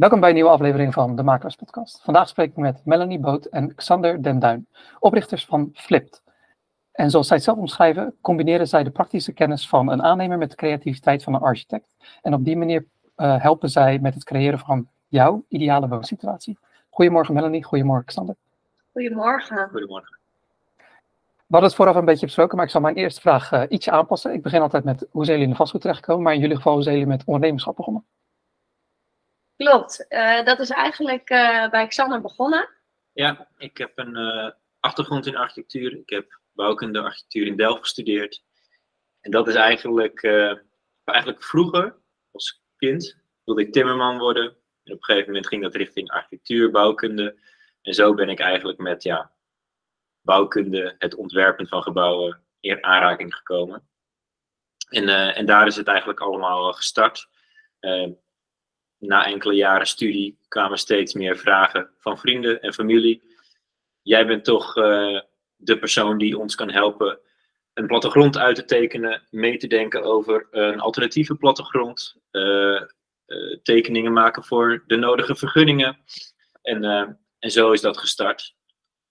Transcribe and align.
Welkom 0.00 0.20
bij 0.20 0.28
een 0.28 0.34
nieuwe 0.34 0.50
aflevering 0.50 0.92
van 0.92 1.16
de 1.16 1.22
Makelaars 1.22 1.56
Podcast. 1.56 2.00
Vandaag 2.02 2.28
spreek 2.28 2.50
ik 2.50 2.56
met 2.56 2.80
Melanie 2.84 3.18
Boot 3.18 3.44
en 3.44 3.74
Xander 3.74 4.22
Den 4.22 4.38
Duin, 4.38 4.66
oprichters 4.98 5.44
van 5.44 5.70
Flipped. 5.74 6.22
En 6.92 7.10
zoals 7.10 7.26
zij 7.26 7.36
het 7.36 7.44
zelf 7.44 7.58
omschrijven, 7.58 8.14
combineren 8.20 8.68
zij 8.68 8.82
de 8.82 8.90
praktische 8.90 9.32
kennis 9.32 9.68
van 9.68 9.90
een 9.90 10.02
aannemer 10.02 10.38
met 10.38 10.50
de 10.50 10.56
creativiteit 10.56 11.22
van 11.22 11.34
een 11.34 11.40
architect. 11.40 11.94
En 12.22 12.34
op 12.34 12.44
die 12.44 12.56
manier 12.56 12.86
uh, 13.16 13.42
helpen 13.42 13.68
zij 13.68 13.98
met 13.98 14.14
het 14.14 14.24
creëren 14.24 14.58
van 14.58 14.88
jouw 15.08 15.44
ideale 15.48 15.88
woonsituatie. 15.88 16.58
Goedemorgen 16.90 17.34
Melanie, 17.34 17.64
goedemorgen 17.64 18.06
Xander. 18.06 18.34
Goedemorgen. 18.92 19.68
Goedemorgen. 19.70 20.18
We 21.36 21.56
hadden 21.56 21.68
het 21.68 21.78
vooraf 21.78 21.96
een 21.96 22.04
beetje 22.04 22.26
besproken, 22.26 22.56
maar 22.56 22.66
ik 22.66 22.72
zal 22.72 22.80
mijn 22.80 22.96
eerste 22.96 23.20
vraag 23.20 23.52
uh, 23.52 23.62
ietsje 23.68 23.90
aanpassen. 23.90 24.32
Ik 24.32 24.42
begin 24.42 24.60
altijd 24.60 24.84
met 24.84 25.06
hoe 25.10 25.24
zijn 25.24 25.36
jullie 25.36 25.42
in 25.44 25.50
de 25.50 25.56
vastgoed 25.56 25.80
terechtgekomen, 25.80 26.22
maar 26.22 26.34
in 26.34 26.40
jullie 26.40 26.56
geval 26.56 26.72
hoe 26.72 26.82
zijn 26.82 26.94
jullie 26.94 27.10
met 27.10 27.24
ondernemerschap 27.24 27.76
begonnen? 27.76 28.04
Klopt, 29.64 30.06
uh, 30.08 30.44
dat 30.44 30.58
is 30.58 30.70
eigenlijk 30.70 31.26
bij 31.70 31.86
Xander 31.88 32.20
begonnen. 32.20 32.68
Ja, 33.12 33.48
ik 33.58 33.78
heb 33.78 33.98
een 33.98 34.16
uh, 34.16 34.50
achtergrond 34.80 35.26
in 35.26 35.36
architectuur. 35.36 35.92
Ik 35.92 36.10
heb 36.10 36.40
bouwkunde 36.52 37.00
architectuur 37.00 37.46
in 37.46 37.56
Delft 37.56 37.80
gestudeerd. 37.80 38.42
En 39.20 39.30
dat 39.30 39.48
is 39.48 39.54
eigenlijk, 39.54 40.22
eigenlijk 41.04 41.42
vroeger, 41.42 41.96
als 42.32 42.62
kind, 42.76 43.22
wilde 43.44 43.62
ik 43.62 43.72
timmerman 43.72 44.18
worden. 44.18 44.44
En 44.84 44.92
op 44.92 44.98
een 44.98 45.04
gegeven 45.04 45.26
moment 45.26 45.46
ging 45.46 45.62
dat 45.62 45.74
richting 45.74 46.10
architectuur, 46.10 46.70
bouwkunde. 46.70 47.38
En 47.82 47.94
zo 47.94 48.14
ben 48.14 48.28
ik 48.28 48.40
eigenlijk 48.40 48.78
met 48.78 49.02
ja, 49.02 49.32
bouwkunde, 50.20 50.94
het 50.98 51.14
ontwerpen 51.14 51.68
van 51.68 51.82
gebouwen, 51.82 52.44
in 52.60 52.84
aanraking 52.84 53.34
gekomen. 53.34 53.88
En, 54.88 55.08
en 55.34 55.46
daar 55.46 55.66
is 55.66 55.76
het 55.76 55.86
eigenlijk 55.86 56.20
allemaal 56.20 56.72
gestart 56.72 57.28
na 59.00 59.26
enkele 59.26 59.54
jaren 59.54 59.86
studie 59.86 60.38
kwamen 60.48 60.78
steeds 60.78 61.14
meer 61.14 61.36
vragen 61.36 61.90
van 61.98 62.18
vrienden 62.18 62.60
en 62.60 62.74
familie. 62.74 63.22
Jij 64.02 64.26
bent 64.26 64.44
toch 64.44 64.76
uh, 64.76 65.20
de 65.56 65.78
persoon 65.78 66.18
die 66.18 66.38
ons 66.38 66.54
kan 66.54 66.70
helpen 66.70 67.18
een 67.74 67.86
plattegrond 67.86 68.38
uit 68.38 68.56
te 68.56 68.64
tekenen, 68.64 69.22
mee 69.30 69.56
te 69.56 69.66
denken 69.66 70.02
over 70.02 70.46
een 70.50 70.80
alternatieve 70.80 71.34
plattegrond, 71.34 72.16
uh, 72.30 72.82
uh, 73.26 73.58
tekeningen 73.62 74.12
maken 74.12 74.44
voor 74.44 74.84
de 74.86 74.96
nodige 74.96 75.36
vergunningen. 75.36 75.98
En, 76.62 76.84
en 77.38 77.50
zo 77.50 77.72
is 77.72 77.80
dat 77.80 77.98
gestart. 77.98 78.54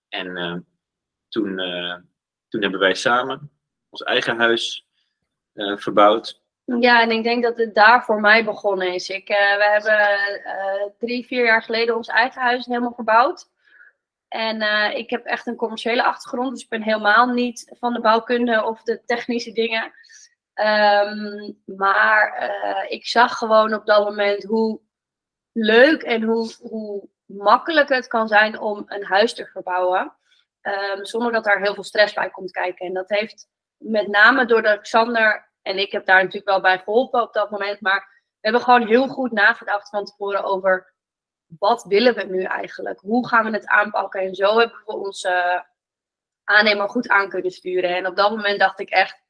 En 0.10 0.68
toen, 1.30 1.56
toen 2.48 2.62
hebben 2.62 2.80
wij 2.80 2.94
samen 2.94 3.52
ons 3.90 4.04
eigen 4.04 4.38
huis 4.38 4.88
verbouwd. 5.54 6.42
Ja, 6.78 7.02
en 7.02 7.12
ik 7.12 7.24
denk 7.24 7.44
dat 7.44 7.58
het 7.58 7.76
daar 7.76 8.04
voor 8.04 8.20
mij 8.20 8.44
begonnen 8.44 8.94
is. 8.94 9.10
Ik, 9.10 9.30
uh, 9.30 9.38
we 9.38 9.64
hebben 9.64 10.42
uh, 10.46 10.90
drie, 10.98 11.26
vier 11.26 11.46
jaar 11.46 11.64
geleden 11.64 11.96
ons 11.96 12.08
eigen 12.08 12.42
huis 12.42 12.66
helemaal 12.66 12.94
verbouwd. 12.94 13.50
En 14.28 14.62
uh, 14.62 14.96
ik 14.96 15.10
heb 15.10 15.26
echt 15.26 15.48
een 15.48 15.56
commerciële 15.56 16.04
achtergrond, 16.04 16.52
dus 16.52 16.64
ik 16.64 16.70
ben 16.70 16.82
helemaal 16.82 17.28
niet 17.28 17.76
van 17.80 17.94
de 17.94 18.02
bouwkunde 18.02 18.64
of 18.64 18.84
de 18.84 19.02
technische 19.06 19.52
dingen. 19.52 19.92
Um, 20.54 21.62
maar 21.66 22.52
ik 22.88 23.08
zag 23.08 23.38
gewoon 23.38 23.74
op 23.74 23.86
dat 23.86 24.04
moment 24.04 24.44
hoe 24.44 24.80
leuk 25.52 26.02
en 26.02 26.24
hoe, 26.24 26.54
hoe 26.62 27.08
makkelijk 27.26 27.90
het 27.90 28.08
kan 28.08 28.28
zijn 28.28 28.60
om 28.60 28.84
een 28.86 29.04
huis 29.04 29.34
te 29.34 29.46
verbouwen. 29.46 30.14
Um, 30.62 31.06
zonder 31.06 31.32
dat 31.32 31.44
daar 31.44 31.62
heel 31.62 31.74
veel 31.74 31.84
stress 31.84 32.14
bij 32.14 32.30
komt 32.30 32.52
kijken. 32.52 32.86
En 32.86 32.94
dat 32.94 33.10
heeft 33.10 33.48
met 33.78 34.08
name 34.08 34.46
doordat 34.46 34.82
Xander 34.82 35.49
en 35.70 35.78
ik 35.78 35.92
heb 35.92 36.06
daar 36.06 36.18
natuurlijk 36.18 36.50
wel 36.50 36.62
bij 36.62 36.78
geholpen 36.78 37.22
op 37.22 37.34
dat 37.34 37.50
moment. 37.50 37.82
Maar 37.82 38.24
we 38.30 38.38
hebben 38.40 38.62
gewoon 38.62 38.88
heel 38.88 39.08
goed 39.08 39.32
nagedacht 39.32 39.90
van 39.90 40.06
tevoren 40.06 40.44
over 40.44 40.94
wat 41.46 41.84
willen 41.84 42.16
we 42.16 42.24
nu 42.24 42.44
eigenlijk? 42.44 43.00
Hoe 43.00 43.28
gaan 43.28 43.46
we 43.46 43.52
het 43.52 43.68
aanpakken? 43.68 44.22
En 44.22 44.36
zo 44.36 44.58
hebben 44.58 44.82
we 44.86 44.98
onze 44.98 45.66
aannemer 46.44 46.90
goed 46.90 47.10
aan 47.10 47.30
kunnen 47.30 47.52
sturen. 47.52 47.96
En 47.96 48.08
op 48.08 48.16
dat 48.16 48.30
moment 48.32 48.60
dacht 48.60 48.80
ik 48.80 48.90
echt, 48.90 49.24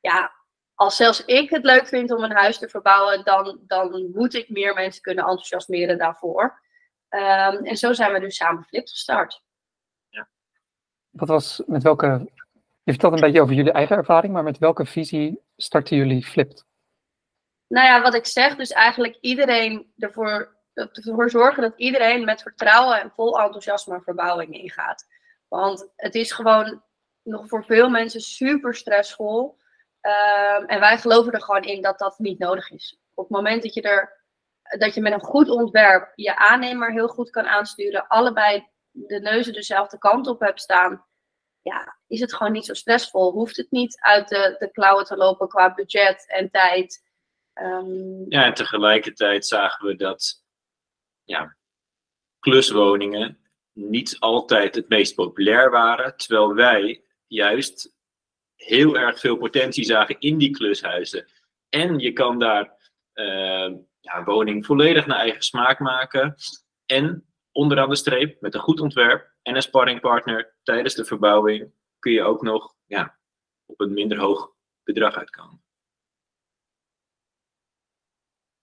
ja, 0.00 0.32
als 0.74 0.96
zelfs 0.96 1.24
ik 1.24 1.50
het 1.50 1.64
leuk 1.64 1.86
vind 1.86 2.10
om 2.10 2.22
een 2.22 2.36
huis 2.36 2.58
te 2.58 2.68
verbouwen, 2.68 3.24
dan, 3.24 3.60
dan 3.66 4.10
moet 4.14 4.34
ik 4.34 4.48
meer 4.48 4.74
mensen 4.74 5.02
kunnen 5.02 5.24
enthousiasmeren 5.24 5.98
daarvoor. 5.98 6.62
Um, 7.10 7.64
en 7.64 7.76
zo 7.76 7.92
zijn 7.92 8.12
we 8.12 8.20
dus 8.20 8.36
samen 8.36 8.64
Flip 8.64 8.88
gestart. 8.88 9.42
Ja. 10.08 10.28
Wat 11.10 11.28
was, 11.28 11.62
met 11.66 11.82
welke 11.82 12.30
je 12.82 12.92
vertelt 12.92 13.12
een 13.12 13.20
beetje 13.20 13.40
over 13.40 13.54
jullie 13.54 13.72
eigen 13.72 13.96
ervaring, 13.96 14.32
maar 14.32 14.42
met 14.42 14.58
welke 14.58 14.86
visie 14.86 15.44
starten 15.56 15.96
jullie 15.96 16.24
Flipt? 16.24 16.64
Nou 17.66 17.86
ja, 17.86 18.02
wat 18.02 18.14
ik 18.14 18.26
zeg, 18.26 18.56
dus 18.56 18.70
eigenlijk 18.70 19.18
iedereen 19.20 19.92
ervoor, 19.98 20.56
ervoor 20.74 21.30
zorgen 21.30 21.62
dat 21.62 21.72
iedereen 21.76 22.24
met 22.24 22.42
vertrouwen 22.42 23.00
en 23.00 23.12
vol 23.14 23.40
enthousiasme 23.40 24.00
verbouwing 24.00 24.54
ingaat. 24.54 25.06
Want 25.48 25.88
het 25.96 26.14
is 26.14 26.32
gewoon 26.32 26.82
nog 27.22 27.48
voor 27.48 27.64
veel 27.64 27.88
mensen 27.88 28.20
super 28.20 28.74
stressvol. 28.74 29.58
Um, 30.00 30.66
en 30.66 30.80
wij 30.80 30.98
geloven 30.98 31.32
er 31.32 31.42
gewoon 31.42 31.62
in 31.62 31.82
dat 31.82 31.98
dat 31.98 32.18
niet 32.18 32.38
nodig 32.38 32.70
is. 32.70 33.00
Op 33.14 33.28
het 33.28 33.36
moment 33.36 33.62
dat 33.62 33.74
je, 33.74 33.82
er, 33.82 34.24
dat 34.78 34.94
je 34.94 35.00
met 35.00 35.12
een 35.12 35.20
goed 35.20 35.48
ontwerp 35.48 36.12
je 36.14 36.36
aannemer 36.36 36.92
heel 36.92 37.08
goed 37.08 37.30
kan 37.30 37.46
aansturen, 37.46 38.06
allebei 38.06 38.66
de 38.90 39.20
neuzen 39.20 39.52
dezelfde 39.52 39.98
kant 39.98 40.26
op 40.26 40.40
hebt 40.40 40.60
staan, 40.60 41.04
ja, 41.66 41.96
is 42.06 42.20
het 42.20 42.34
gewoon 42.34 42.52
niet 42.52 42.64
zo 42.64 42.74
stressvol. 42.74 43.32
Hoeft 43.32 43.56
het 43.56 43.70
niet 43.70 44.00
uit 44.00 44.28
de, 44.28 44.56
de 44.58 44.70
klauwen 44.70 45.04
te 45.04 45.16
lopen 45.16 45.48
qua 45.48 45.74
budget 45.74 46.26
en 46.28 46.50
tijd. 46.50 47.04
Um... 47.54 48.24
Ja, 48.28 48.44
en 48.44 48.54
tegelijkertijd 48.54 49.46
zagen 49.46 49.86
we 49.86 49.96
dat 49.96 50.44
ja, 51.24 51.56
kluswoningen 52.38 53.38
niet 53.72 54.16
altijd 54.18 54.74
het 54.74 54.88
meest 54.88 55.14
populair 55.14 55.70
waren, 55.70 56.16
terwijl 56.16 56.54
wij 56.54 57.04
juist 57.26 57.94
heel 58.54 58.96
erg 58.96 59.20
veel 59.20 59.36
potentie 59.36 59.84
zagen 59.84 60.18
in 60.18 60.38
die 60.38 60.50
klushuizen. 60.50 61.28
En 61.68 61.98
je 61.98 62.12
kan 62.12 62.38
daar 62.38 62.90
uh, 63.14 63.74
ja, 64.00 64.24
woning 64.24 64.66
volledig 64.66 65.06
naar 65.06 65.18
eigen 65.18 65.42
smaak 65.42 65.78
maken. 65.78 66.34
En 66.86 67.26
onderaan 67.52 67.88
de 67.88 67.96
streep, 67.96 68.40
met 68.40 68.54
een 68.54 68.60
goed 68.60 68.80
ontwerp 68.80 69.34
en 69.46 69.56
een 69.56 69.62
sparringpartner 69.62 70.54
tijdens 70.62 70.94
de 70.94 71.04
verbouwing, 71.04 71.70
kun 71.98 72.12
je 72.12 72.22
ook 72.22 72.42
nog 72.42 72.74
ja, 72.86 73.16
op 73.66 73.80
een 73.80 73.92
minder 73.92 74.18
hoog 74.18 74.52
bedrag 74.84 75.16
uitkomen. 75.16 75.60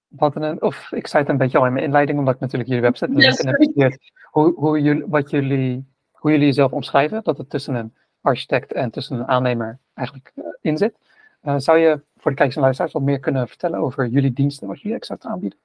Wat 0.07 0.35
een, 0.35 0.61
of 0.61 0.91
ik 0.91 1.07
zei 1.07 1.23
het 1.23 1.31
een 1.31 1.37
beetje 1.37 1.57
al 1.57 1.65
in 1.65 1.73
mijn 1.73 1.85
inleiding, 1.85 2.19
omdat 2.19 2.33
ik 2.33 2.39
natuurlijk 2.39 2.69
jullie 2.69 2.85
website 2.85 3.13
yes. 3.13 3.37
heb 3.37 3.97
hoe, 4.31 4.53
hoe, 4.53 4.81
jullie, 4.81 5.05
wat 5.05 5.29
jullie, 5.29 5.85
hoe 6.11 6.31
jullie 6.31 6.45
jezelf 6.45 6.71
omschrijven, 6.71 7.23
dat 7.23 7.37
het 7.37 7.49
tussen 7.49 7.75
een 7.75 7.95
architect 8.21 8.73
en 8.73 8.91
tussen 8.91 9.19
een 9.19 9.27
aannemer 9.27 9.79
eigenlijk 9.93 10.31
uh, 10.35 10.45
in 10.61 10.77
zit. 10.77 10.97
Uh, 11.43 11.55
zou 11.57 11.77
je 11.77 12.01
voor 12.17 12.31
de 12.31 12.37
kijkers 12.37 12.55
en 12.55 12.61
luisteraars 12.61 12.93
wat 12.93 13.03
meer 13.03 13.19
kunnen 13.19 13.47
vertellen 13.47 13.79
over 13.79 14.07
jullie 14.07 14.33
diensten, 14.33 14.67
wat 14.67 14.81
jullie 14.81 14.97
exact 14.97 15.25
aanbieden? 15.25 15.59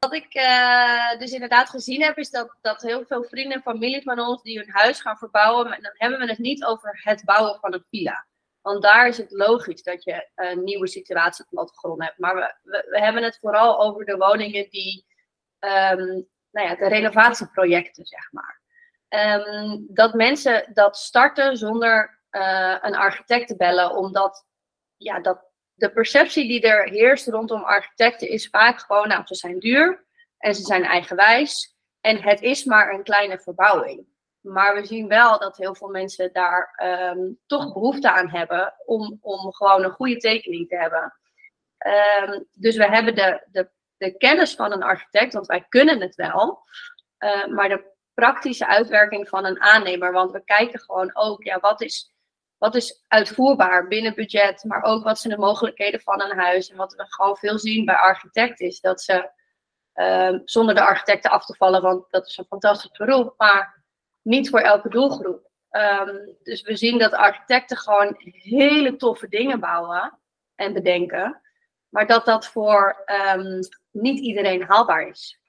Wat 0.00 0.14
ik 0.14 0.34
uh, 0.34 1.18
dus 1.18 1.32
inderdaad 1.32 1.68
gezien 1.68 2.02
heb, 2.02 2.18
is 2.18 2.30
dat, 2.30 2.56
dat 2.60 2.82
heel 2.82 3.04
veel 3.04 3.24
vrienden 3.24 3.56
en 3.56 3.62
familie 3.62 4.02
van 4.02 4.20
ons 4.20 4.42
die 4.42 4.58
hun 4.58 4.70
huis 4.70 5.00
gaan 5.00 5.16
verbouwen, 5.16 5.64
dan 5.64 5.92
hebben 5.94 6.18
we 6.18 6.26
het 6.26 6.38
niet 6.38 6.64
over 6.64 7.00
het 7.02 7.24
bouwen 7.24 7.58
van 7.60 7.74
een 7.74 7.84
villa. 7.90 8.26
Want 8.60 8.82
daar 8.82 9.08
is 9.08 9.16
het 9.16 9.30
logisch 9.30 9.82
dat 9.82 10.04
je 10.04 10.28
een 10.34 10.64
nieuwe 10.64 10.88
situatie 10.88 11.44
op 11.44 11.50
plattegrond 11.50 12.02
hebt. 12.02 12.18
Maar 12.18 12.34
we, 12.34 12.86
we, 12.90 12.98
hebben 13.00 13.22
het 13.22 13.38
vooral 13.38 13.80
over 13.80 14.04
de 14.04 14.16
woningen 14.16 14.70
die, 14.70 15.06
um, 15.58 16.28
nou 16.50 16.68
ja, 16.68 16.74
de 16.74 16.88
renovatieprojecten, 16.88 18.06
zeg 18.06 18.32
maar. 18.32 18.60
Um, 19.08 19.86
dat 19.88 20.14
mensen 20.14 20.70
dat 20.74 20.96
starten 20.96 21.56
zonder 21.56 22.20
uh, 22.30 22.76
een 22.80 22.96
architect 22.96 23.48
te 23.48 23.56
bellen, 23.56 23.96
omdat 23.96 24.46
ja, 24.96 25.20
dat 25.20 25.49
de 25.80 25.90
perceptie 25.90 26.48
die 26.48 26.60
er 26.60 26.88
heerst 26.88 27.28
rondom 27.28 27.62
architecten 27.62 28.28
is 28.28 28.48
vaak 28.48 28.80
gewoon, 28.80 29.08
nou, 29.08 29.22
ze 29.24 29.34
zijn 29.34 29.58
duur 29.58 30.04
en 30.38 30.54
ze 30.54 30.62
zijn 30.62 30.84
eigenwijs 30.84 31.76
en 32.00 32.22
het 32.22 32.42
is 32.42 32.64
maar 32.64 32.94
een 32.94 33.02
kleine 33.02 33.38
verbouwing. 33.38 34.06
Maar 34.40 34.74
we 34.74 34.86
zien 34.86 35.08
wel 35.08 35.38
dat 35.38 35.56
heel 35.56 35.74
veel 35.74 35.88
mensen 35.88 36.32
daar 36.32 36.82
um, 37.14 37.38
toch 37.46 37.72
behoefte 37.72 38.10
aan 38.10 38.30
hebben 38.30 38.74
om, 38.84 39.18
om 39.20 39.52
gewoon 39.52 39.84
een 39.84 39.90
goede 39.90 40.16
tekening 40.16 40.68
te 40.68 40.76
hebben. 40.76 41.14
Um, 42.26 42.46
dus 42.52 42.76
we 42.76 42.88
hebben 42.88 43.14
de, 43.14 43.46
de, 43.50 43.70
de 43.96 44.16
kennis 44.16 44.54
van 44.54 44.72
een 44.72 44.82
architect, 44.82 45.32
want 45.32 45.46
wij 45.46 45.64
kunnen 45.68 46.00
het 46.00 46.14
wel. 46.14 46.62
Uh, 47.18 47.46
maar 47.46 47.68
de 47.68 47.92
praktische 48.14 48.66
uitwerking 48.66 49.28
van 49.28 49.44
een 49.44 49.60
aannemer, 49.60 50.12
want 50.12 50.32
we 50.32 50.44
kijken 50.44 50.80
gewoon 50.80 51.10
ook, 51.16 51.44
ja, 51.44 51.58
wat 51.60 51.80
is 51.80 52.12
wat 52.60 52.74
is 52.74 53.04
uitvoerbaar 53.08 53.88
binnen 53.88 54.14
budget, 54.14 54.64
maar 54.64 54.82
ook 54.82 55.04
wat 55.04 55.18
zijn 55.18 55.34
de 55.34 55.40
mogelijkheden 55.40 56.00
van 56.00 56.22
een 56.22 56.38
huis. 56.38 56.70
En 56.70 56.76
wat 56.76 56.94
we 56.94 57.04
gewoon 57.08 57.36
veel 57.36 57.58
zien 57.58 57.84
bij 57.84 57.94
architecten 57.94 58.66
is 58.66 58.80
dat 58.80 59.00
ze, 59.00 59.30
um, 59.94 60.42
zonder 60.44 60.74
de 60.74 60.82
architecten 60.82 61.30
af 61.30 61.44
te 61.44 61.54
vallen, 61.54 61.82
want 61.82 62.10
dat 62.10 62.26
is 62.26 62.36
een 62.36 62.44
fantastisch 62.44 62.90
beroep, 62.90 63.34
maar 63.36 63.84
niet 64.22 64.50
voor 64.50 64.60
elke 64.60 64.88
doelgroep. 64.88 65.50
Um, 65.70 66.36
dus 66.42 66.62
we 66.62 66.76
zien 66.76 66.98
dat 66.98 67.12
architecten 67.12 67.76
gewoon 67.76 68.14
hele 68.32 68.96
toffe 68.96 69.28
dingen 69.28 69.60
bouwen 69.60 70.18
en 70.54 70.72
bedenken, 70.72 71.40
maar 71.88 72.06
dat 72.06 72.24
dat 72.24 72.46
voor 72.46 73.04
um, 73.34 73.58
niet 73.90 74.20
iedereen 74.20 74.62
haalbaar 74.62 75.08
is. 75.08 75.40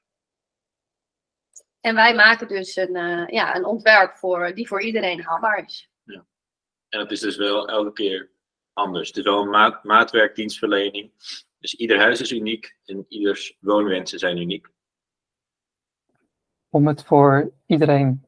En 1.81 1.95
wij 1.95 2.15
maken 2.15 2.47
dus 2.47 2.75
een, 2.75 2.95
uh, 2.95 3.27
ja, 3.27 3.55
een 3.55 3.65
ontwerp 3.65 4.15
voor, 4.15 4.55
die 4.55 4.67
voor 4.67 4.81
iedereen 4.81 5.23
haalbaar 5.23 5.63
is. 5.65 5.90
En 6.91 6.99
dat 6.99 7.11
is 7.11 7.19
dus 7.19 7.35
wel 7.35 7.67
elke 7.67 7.93
keer 7.93 8.29
anders. 8.73 9.07
Het 9.07 9.17
is 9.17 9.23
wel 9.23 9.41
een 9.41 9.49
maat, 9.49 9.83
maatwerkdienstverlening. 9.83 11.11
Dus 11.59 11.75
ieder 11.75 11.99
huis 11.99 12.21
is 12.21 12.31
uniek 12.31 12.77
en 12.85 13.05
ieders 13.07 13.57
woonwensen 13.59 14.19
zijn 14.19 14.38
uniek. 14.38 14.67
Om 16.69 16.88
het 16.88 17.03
voor 17.03 17.51
iedereen 17.65 18.25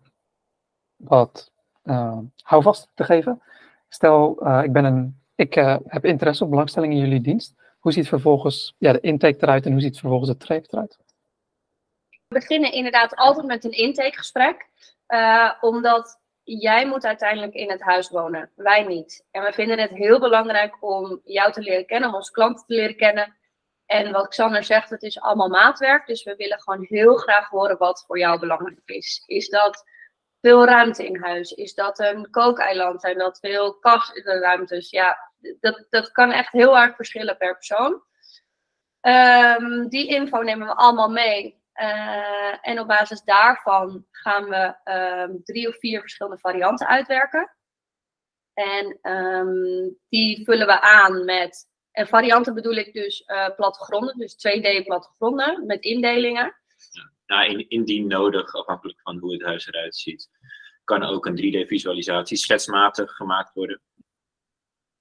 wat 0.96 1.52
uh, 1.84 2.18
houvast 2.42 2.92
te 2.94 3.04
geven. 3.04 3.42
Stel, 3.90 4.48
uh, 4.48 4.64
ik, 4.64 4.72
ben 4.72 4.86
een, 4.86 5.22
ik 5.36 5.56
uh, 5.56 5.78
heb 5.84 6.06
interesse 6.06 6.44
of 6.44 6.50
belangstelling 6.50 6.94
in 6.94 7.00
jullie 7.00 7.22
dienst. 7.22 7.54
Hoe 7.80 7.92
ziet 7.92 8.08
vervolgens 8.08 8.76
ja, 8.78 8.92
de 8.92 9.00
intake 9.00 9.38
eruit 9.40 9.66
en 9.66 9.72
hoe 9.72 9.82
ziet 9.82 10.00
vervolgens 10.00 10.30
het 10.30 10.40
traject 10.40 10.74
eruit? 10.74 10.98
We 12.10 12.40
beginnen 12.40 12.72
inderdaad 12.72 13.16
altijd 13.16 13.46
met 13.46 13.64
een 13.64 13.72
intakegesprek. 13.72 14.70
omdat 15.62 16.22
jij 16.44 16.88
moet 16.88 17.06
uiteindelijk 17.06 17.54
in 17.54 17.70
het 17.70 17.82
huis 17.82 18.10
wonen, 18.10 18.52
wij 18.56 18.84
niet. 18.84 19.26
En 19.32 19.44
we 19.44 19.54
vinden 19.54 19.80
het 19.80 19.92
heel 19.92 20.20
belangrijk 20.20 20.84
om 20.84 21.22
jou 21.24 21.52
te 21.52 21.62
leren 21.62 21.86
kennen, 21.86 22.14
onze 22.14 22.32
klanten 22.32 22.66
te 22.66 22.74
leren 22.74 22.96
kennen. 22.96 23.36
En 23.86 24.12
wat 24.12 24.28
Xander 24.28 24.64
zegt, 24.64 24.90
het 24.90 25.04
is 25.04 25.20
allemaal 25.20 25.50
maatwerk. 25.50 26.08
Dus 26.08 26.24
we 26.24 26.36
willen 26.36 26.60
gewoon 26.60 26.86
heel 26.90 27.16
graag 27.16 27.50
horen 27.50 27.78
wat 27.78 28.04
voor 28.08 28.20
jou 28.20 28.40
belangrijk 28.40 28.80
is. 28.86 29.24
Is 29.26 29.50
dat 29.50 29.84
veel 30.42 30.66
ruimte 30.66 31.06
in 31.06 31.22
huis? 31.22 31.52
Is 31.52 31.74
dat 31.74 32.00
een 32.00 32.30
kookeiland? 32.30 33.02
Zijn 33.02 33.18
dat 33.18 33.40
veel 33.40 33.80
kast 33.80 34.16
in 34.16 34.24
de 34.24 34.40
ruimtes? 34.40 34.90
Ja, 34.90 35.32
dat, 35.60 35.86
dat 35.90 36.12
kan 36.12 36.32
echt 36.32 36.52
heel 36.52 36.78
erg 36.78 36.96
verschillen 36.96 37.38
per 37.38 37.54
persoon. 37.54 38.02
Um, 39.02 39.90
die 39.90 40.08
info 40.08 40.42
nemen 40.42 40.68
we 40.68 40.76
allemaal 40.76 41.10
mee. 41.10 41.63
Uh, 41.82 42.68
en 42.68 42.80
op 42.80 42.88
basis 42.88 43.24
daarvan 43.24 44.06
gaan 44.12 44.50
we 44.50 44.92
um, 44.92 45.44
drie 45.44 45.68
of 45.68 45.78
vier 45.78 46.02
verschillende 46.02 46.40
varianten 46.40 46.88
uitwerken. 46.88 47.56
En 48.54 49.12
um, 49.12 49.98
die 50.10 50.44
vullen 50.44 50.68
we 50.68 50.82
aan 50.82 51.26
met. 51.26 51.72
En 51.92 52.08
varianten 52.08 52.54
bedoel 52.54 52.76
ik 52.76 52.94
dus 52.94 53.24
uh, 53.26 53.50
plattegronden, 53.56 54.18
dus 54.18 54.36
2D-plattegronden 54.48 55.66
met 55.66 55.84
indelingen. 55.84 56.56
Nou, 57.26 57.66
indien 57.68 58.08
nodig, 58.08 58.56
afhankelijk 58.56 59.02
van 59.02 59.18
hoe 59.18 59.34
het 59.34 59.44
huis 59.44 59.68
eruit 59.68 59.96
ziet, 59.96 60.30
kan 60.84 61.04
ook 61.04 61.26
een 61.26 61.38
3D-visualisatie 61.38 62.38
schetsmatig 62.38 63.12
gemaakt 63.12 63.54
worden. 63.54 63.82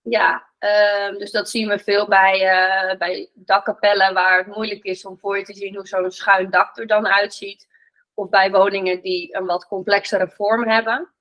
Ja, 0.03 0.49
uh, 0.61 1.19
dus 1.19 1.31
dat 1.31 1.51
zien 1.51 1.69
we 1.69 1.79
veel 1.79 2.09
bij, 2.09 2.35
uh, 2.35 2.99
bij 2.99 3.31
dakkapellen 3.35 4.15
waar 4.15 4.39
het 4.39 4.47
moeilijk 4.47 4.85
is 4.85 5.05
om 5.05 5.19
voor 5.19 5.39
je 5.39 5.45
te 5.45 5.55
zien 5.55 5.75
hoe 5.75 5.87
zo'n 5.87 6.11
schuin 6.11 6.51
dak 6.51 6.77
er 6.77 6.87
dan 6.87 7.07
uitziet. 7.07 7.69
Of 8.15 8.29
bij 8.29 8.51
woningen 8.51 9.01
die 9.01 9.37
een 9.37 9.47
wat 9.47 9.67
complexere 9.67 10.29
vorm 10.29 10.69
hebben. 10.69 11.13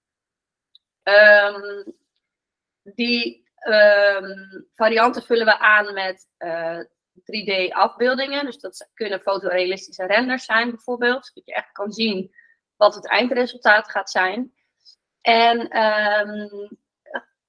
Um, 1.04 1.96
die 2.84 3.50
um, 3.68 4.68
varianten 4.74 5.24
vullen 5.24 5.46
we 5.46 5.58
aan 5.58 5.94
met 5.94 6.28
uh, 6.38 6.80
3D-afbeeldingen. 7.20 8.46
Dus 8.46 8.60
dat 8.60 8.90
kunnen 8.94 9.22
fotorealistische 9.22 10.06
renders 10.06 10.46
zijn 10.46 10.70
bijvoorbeeld. 10.70 11.32
Dat 11.34 11.46
je 11.46 11.54
echt 11.54 11.72
kan 11.72 11.92
zien 11.92 12.36
wat 12.76 12.96
het 12.96 13.08
eindresultaat 13.08 13.92
gaat 13.92 14.10
zijn. 14.10 14.54
En 15.22 15.68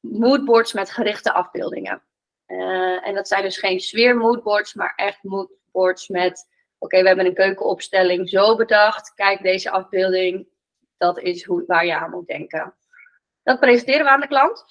moodboards 0.02 0.72
met 0.72 0.90
gerichte 0.90 1.32
afbeeldingen. 1.32 2.02
Uh, 2.46 3.06
en 3.06 3.14
dat 3.14 3.28
zijn 3.28 3.42
dus 3.42 3.58
geen 3.58 3.80
sfeermoodboards, 3.80 4.74
maar 4.74 4.92
echt 4.96 5.22
moodboards 5.22 6.08
met... 6.08 6.50
Oké, 6.78 7.00
we 7.00 7.06
hebben 7.06 7.26
een 7.26 7.34
keukenopstelling 7.34 8.28
zo 8.28 8.56
bedacht. 8.56 9.14
Kijk, 9.14 9.42
deze 9.42 9.70
afbeelding, 9.70 10.48
dat 10.96 11.18
is 11.18 11.44
hoe, 11.44 11.64
waar 11.66 11.86
je 11.86 11.96
aan 11.96 12.10
moet 12.10 12.26
denken. 12.26 12.74
Dat 13.42 13.60
presenteren 13.60 14.04
we 14.04 14.10
aan 14.10 14.20
de 14.20 14.26
klant. 14.26 14.64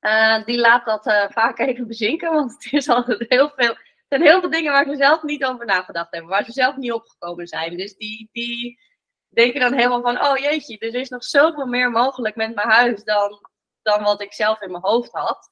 Uh, 0.00 0.44
die 0.44 0.58
laat 0.58 0.84
dat 0.84 1.06
uh, 1.06 1.24
vaak 1.30 1.58
even 1.58 1.86
bezinken, 1.86 2.32
want 2.32 2.52
het 2.52 2.72
is 2.72 2.88
altijd 2.88 3.24
heel 3.28 3.52
veel 3.56 3.76
zijn 4.12 4.30
heel 4.30 4.40
veel 4.40 4.50
dingen 4.50 4.72
waar 4.72 4.86
ze 4.88 4.96
zelf 4.96 5.22
niet 5.22 5.44
over 5.44 5.66
nagedacht 5.66 6.10
hebben, 6.10 6.30
waar 6.30 6.44
ze 6.44 6.52
zelf 6.52 6.76
niet 6.76 6.92
opgekomen 6.92 7.46
zijn. 7.46 7.76
Dus 7.76 7.96
die, 7.96 8.28
die 8.32 8.80
denken 9.28 9.60
dan 9.60 9.72
helemaal 9.72 10.02
van, 10.02 10.24
oh 10.24 10.36
jeetje, 10.36 10.78
er 10.78 10.94
is 10.94 11.08
nog 11.08 11.24
zoveel 11.24 11.66
meer 11.66 11.90
mogelijk 11.90 12.36
met 12.36 12.54
mijn 12.54 12.68
huis 12.68 13.04
dan, 13.04 13.40
dan 13.82 14.02
wat 14.02 14.20
ik 14.22 14.32
zelf 14.32 14.60
in 14.60 14.70
mijn 14.70 14.82
hoofd 14.82 15.12
had. 15.12 15.50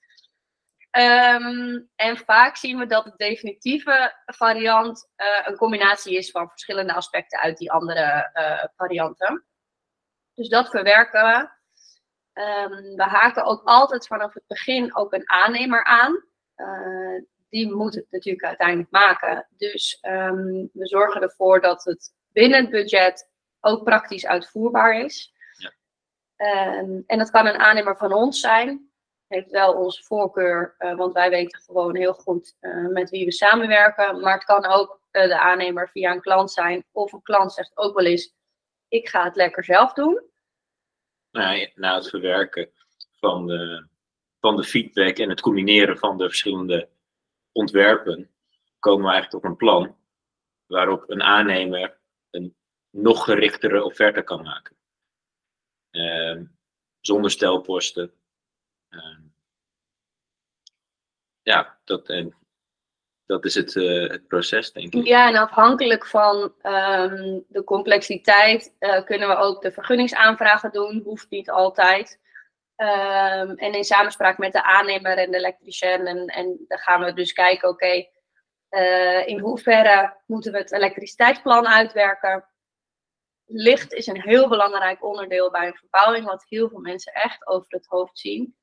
Um, 0.98 1.90
en 1.96 2.16
vaak 2.16 2.56
zien 2.56 2.78
we 2.78 2.86
dat 2.86 3.04
de 3.04 3.12
definitieve 3.16 4.14
variant 4.26 5.10
uh, 5.16 5.46
een 5.46 5.56
combinatie 5.56 6.16
is 6.16 6.30
van 6.30 6.48
verschillende 6.48 6.94
aspecten 6.94 7.38
uit 7.40 7.58
die 7.58 7.72
andere 7.72 8.30
uh, 8.34 8.64
varianten. 8.76 9.44
Dus 10.34 10.48
dat 10.48 10.70
verwerken 10.70 11.22
we. 11.22 11.48
Um, 12.42 12.96
we 12.96 13.02
haken 13.02 13.44
ook 13.44 13.62
altijd 13.64 14.06
vanaf 14.06 14.34
het 14.34 14.46
begin 14.46 14.96
ook 14.96 15.12
een 15.12 15.30
aannemer 15.30 15.84
aan. 15.84 16.24
Uh, 16.56 17.22
die 17.48 17.74
moet 17.74 17.94
het 17.94 18.06
natuurlijk 18.10 18.44
uiteindelijk 18.44 18.90
maken. 18.90 19.46
Dus 19.56 19.98
um, 20.02 20.70
we 20.72 20.86
zorgen 20.86 21.22
ervoor 21.22 21.60
dat 21.60 21.84
het 21.84 22.14
binnen 22.32 22.60
het 22.60 22.70
budget 22.70 23.30
ook 23.60 23.84
praktisch 23.84 24.26
uitvoerbaar 24.26 25.04
is. 25.04 25.32
Um, 26.40 27.04
en 27.06 27.18
dat 27.18 27.30
kan 27.30 27.46
een 27.46 27.58
aannemer 27.58 27.96
van 27.96 28.12
ons 28.12 28.40
zijn. 28.40 28.90
Heeft 29.26 29.50
wel 29.50 29.74
onze 29.74 30.02
voorkeur, 30.02 30.74
uh, 30.78 30.96
want 30.96 31.12
wij 31.12 31.30
weten 31.30 31.60
gewoon 31.60 31.96
heel 31.96 32.14
goed 32.14 32.56
uh, 32.60 32.88
met 32.88 33.10
wie 33.10 33.24
we 33.24 33.32
samenwerken. 33.32 34.20
Maar 34.20 34.34
het 34.34 34.44
kan 34.44 34.66
ook 34.66 35.00
uh, 35.12 35.22
de 35.22 35.38
aannemer 35.38 35.88
via 35.88 36.12
een 36.12 36.20
klant 36.20 36.50
zijn. 36.50 36.84
Of 36.92 37.12
een 37.12 37.22
klant 37.22 37.52
zegt 37.52 37.76
ook 37.76 37.94
wel 37.94 38.06
eens: 38.06 38.34
ik 38.88 39.08
ga 39.08 39.24
het 39.24 39.36
lekker 39.36 39.64
zelf 39.64 39.92
doen. 39.92 40.22
Nou, 41.30 41.70
na 41.74 41.94
het 41.94 42.08
verwerken 42.08 42.70
van 43.18 43.46
de, 43.46 43.86
van 44.40 44.56
de 44.56 44.64
feedback 44.64 45.16
en 45.16 45.28
het 45.28 45.40
combineren 45.40 45.98
van 45.98 46.18
de 46.18 46.24
verschillende 46.24 46.88
ontwerpen, 47.52 48.30
komen 48.78 49.04
we 49.04 49.12
eigenlijk 49.12 49.42
tot 49.42 49.50
een 49.50 49.56
plan 49.56 49.96
waarop 50.66 51.10
een 51.10 51.22
aannemer 51.22 51.98
een 52.30 52.56
nog 52.90 53.24
gerichtere 53.24 53.84
offerte 53.84 54.22
kan 54.22 54.42
maken. 54.42 54.76
Uh, 55.90 56.40
zonder 57.00 57.30
stelposten. 57.30 58.12
Uh, 58.90 59.18
ja, 61.42 61.78
dat, 61.84 62.08
en 62.08 62.34
dat 63.26 63.44
is 63.44 63.54
het, 63.54 63.74
uh, 63.74 64.10
het 64.10 64.26
proces, 64.26 64.72
denk 64.72 64.94
ik. 64.94 65.06
Ja, 65.06 65.28
en 65.28 65.36
afhankelijk 65.36 66.06
van 66.06 66.36
um, 66.62 67.44
de 67.48 67.62
complexiteit 67.64 68.76
uh, 68.80 69.04
kunnen 69.04 69.28
we 69.28 69.36
ook 69.36 69.62
de 69.62 69.72
vergunningsaanvragen 69.72 70.72
doen. 70.72 71.00
Hoeft 71.04 71.30
niet 71.30 71.50
altijd. 71.50 72.18
En 72.76 73.72
in 73.72 73.84
samenspraak 73.84 74.38
met 74.38 74.52
de 74.52 74.62
aannemer 74.62 75.18
en 75.18 75.30
de 75.30 75.36
elektricien. 75.36 76.06
En, 76.06 76.26
en 76.26 76.64
dan 76.68 76.78
gaan 76.78 77.04
we 77.04 77.12
dus 77.12 77.32
kijken, 77.32 77.68
oké, 77.68 78.06
uh, 78.70 79.26
in 79.26 79.38
hoeverre 79.38 80.16
moeten 80.26 80.52
we 80.52 80.58
het 80.58 80.72
elektriciteitsplan 80.72 81.68
uitwerken? 81.68 82.44
Licht 83.52 83.92
is 83.92 84.06
een 84.06 84.20
heel 84.20 84.48
belangrijk 84.48 85.04
onderdeel 85.04 85.50
bij 85.50 85.66
een 85.66 85.76
verbouwing, 85.76 86.24
wat 86.24 86.44
heel 86.48 86.68
veel 86.68 86.80
mensen 86.80 87.12
echt 87.12 87.46
over 87.46 87.66
het 87.68 87.86
hoofd 87.86 88.18
zien. 88.18 88.56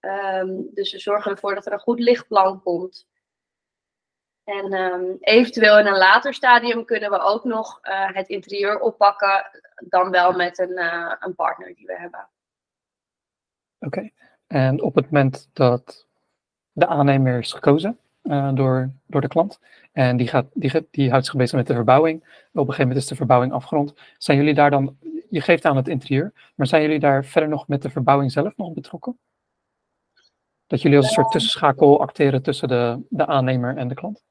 Um, 0.00 0.70
dus 0.74 0.92
we 0.92 0.98
zorgen 0.98 1.30
ervoor 1.30 1.54
dat 1.54 1.66
er 1.66 1.72
een 1.72 1.78
goed 1.78 2.00
lichtplan 2.00 2.62
komt. 2.62 3.06
En 4.44 4.72
um, 4.72 5.16
eventueel 5.20 5.78
in 5.78 5.86
een 5.86 5.96
later 5.96 6.34
stadium 6.34 6.84
kunnen 6.84 7.10
we 7.10 7.18
ook 7.18 7.44
nog 7.44 7.78
uh, 7.82 8.12
het 8.12 8.28
interieur 8.28 8.80
oppakken, 8.80 9.62
dan 9.88 10.10
wel 10.10 10.32
met 10.32 10.58
een, 10.58 10.78
uh, 10.78 11.14
een 11.18 11.34
partner 11.34 11.74
die 11.74 11.86
we 11.86 11.98
hebben. 11.98 12.28
Oké, 13.78 14.10
en 14.46 14.82
op 14.82 14.94
het 14.94 15.04
moment 15.04 15.50
dat 15.52 16.06
de 16.72 16.86
aannemer 16.86 17.38
is 17.38 17.52
gekozen 17.52 17.98
uh, 18.26 18.54
door, 18.54 18.90
door 19.06 19.20
de 19.20 19.28
klant 19.28 19.60
en 19.92 20.16
die, 20.16 20.28
gaat, 20.28 20.46
die, 20.52 20.86
die 20.90 21.10
houdt 21.10 21.24
zich 21.24 21.34
bezig 21.34 21.56
met 21.56 21.66
de 21.66 21.74
verbouwing, 21.74 22.16
op 22.18 22.28
een 22.52 22.60
gegeven 22.60 22.82
moment 22.82 23.02
is 23.02 23.06
de 23.06 23.16
verbouwing 23.16 23.52
afgerond, 23.52 23.94
zijn 24.18 24.38
jullie 24.38 24.54
daar 24.54 24.70
dan, 24.70 24.96
je 25.30 25.40
geeft 25.40 25.64
aan 25.64 25.76
het 25.76 25.88
interieur, 25.88 26.32
maar 26.54 26.66
zijn 26.66 26.82
jullie 26.82 26.98
daar 26.98 27.24
verder 27.24 27.50
nog 27.50 27.68
met 27.68 27.82
de 27.82 27.90
verbouwing 27.90 28.32
zelf 28.32 28.56
nog 28.56 28.72
betrokken? 28.72 29.18
Dat 30.66 30.82
jullie 30.82 30.96
als 30.96 31.06
een 31.06 31.12
soort 31.12 31.30
tussenschakel 31.30 32.00
acteren 32.00 32.42
tussen 32.42 32.68
de, 32.68 33.06
de 33.08 33.26
aannemer 33.26 33.76
en 33.76 33.88
de 33.88 33.94
klant? 33.94 34.24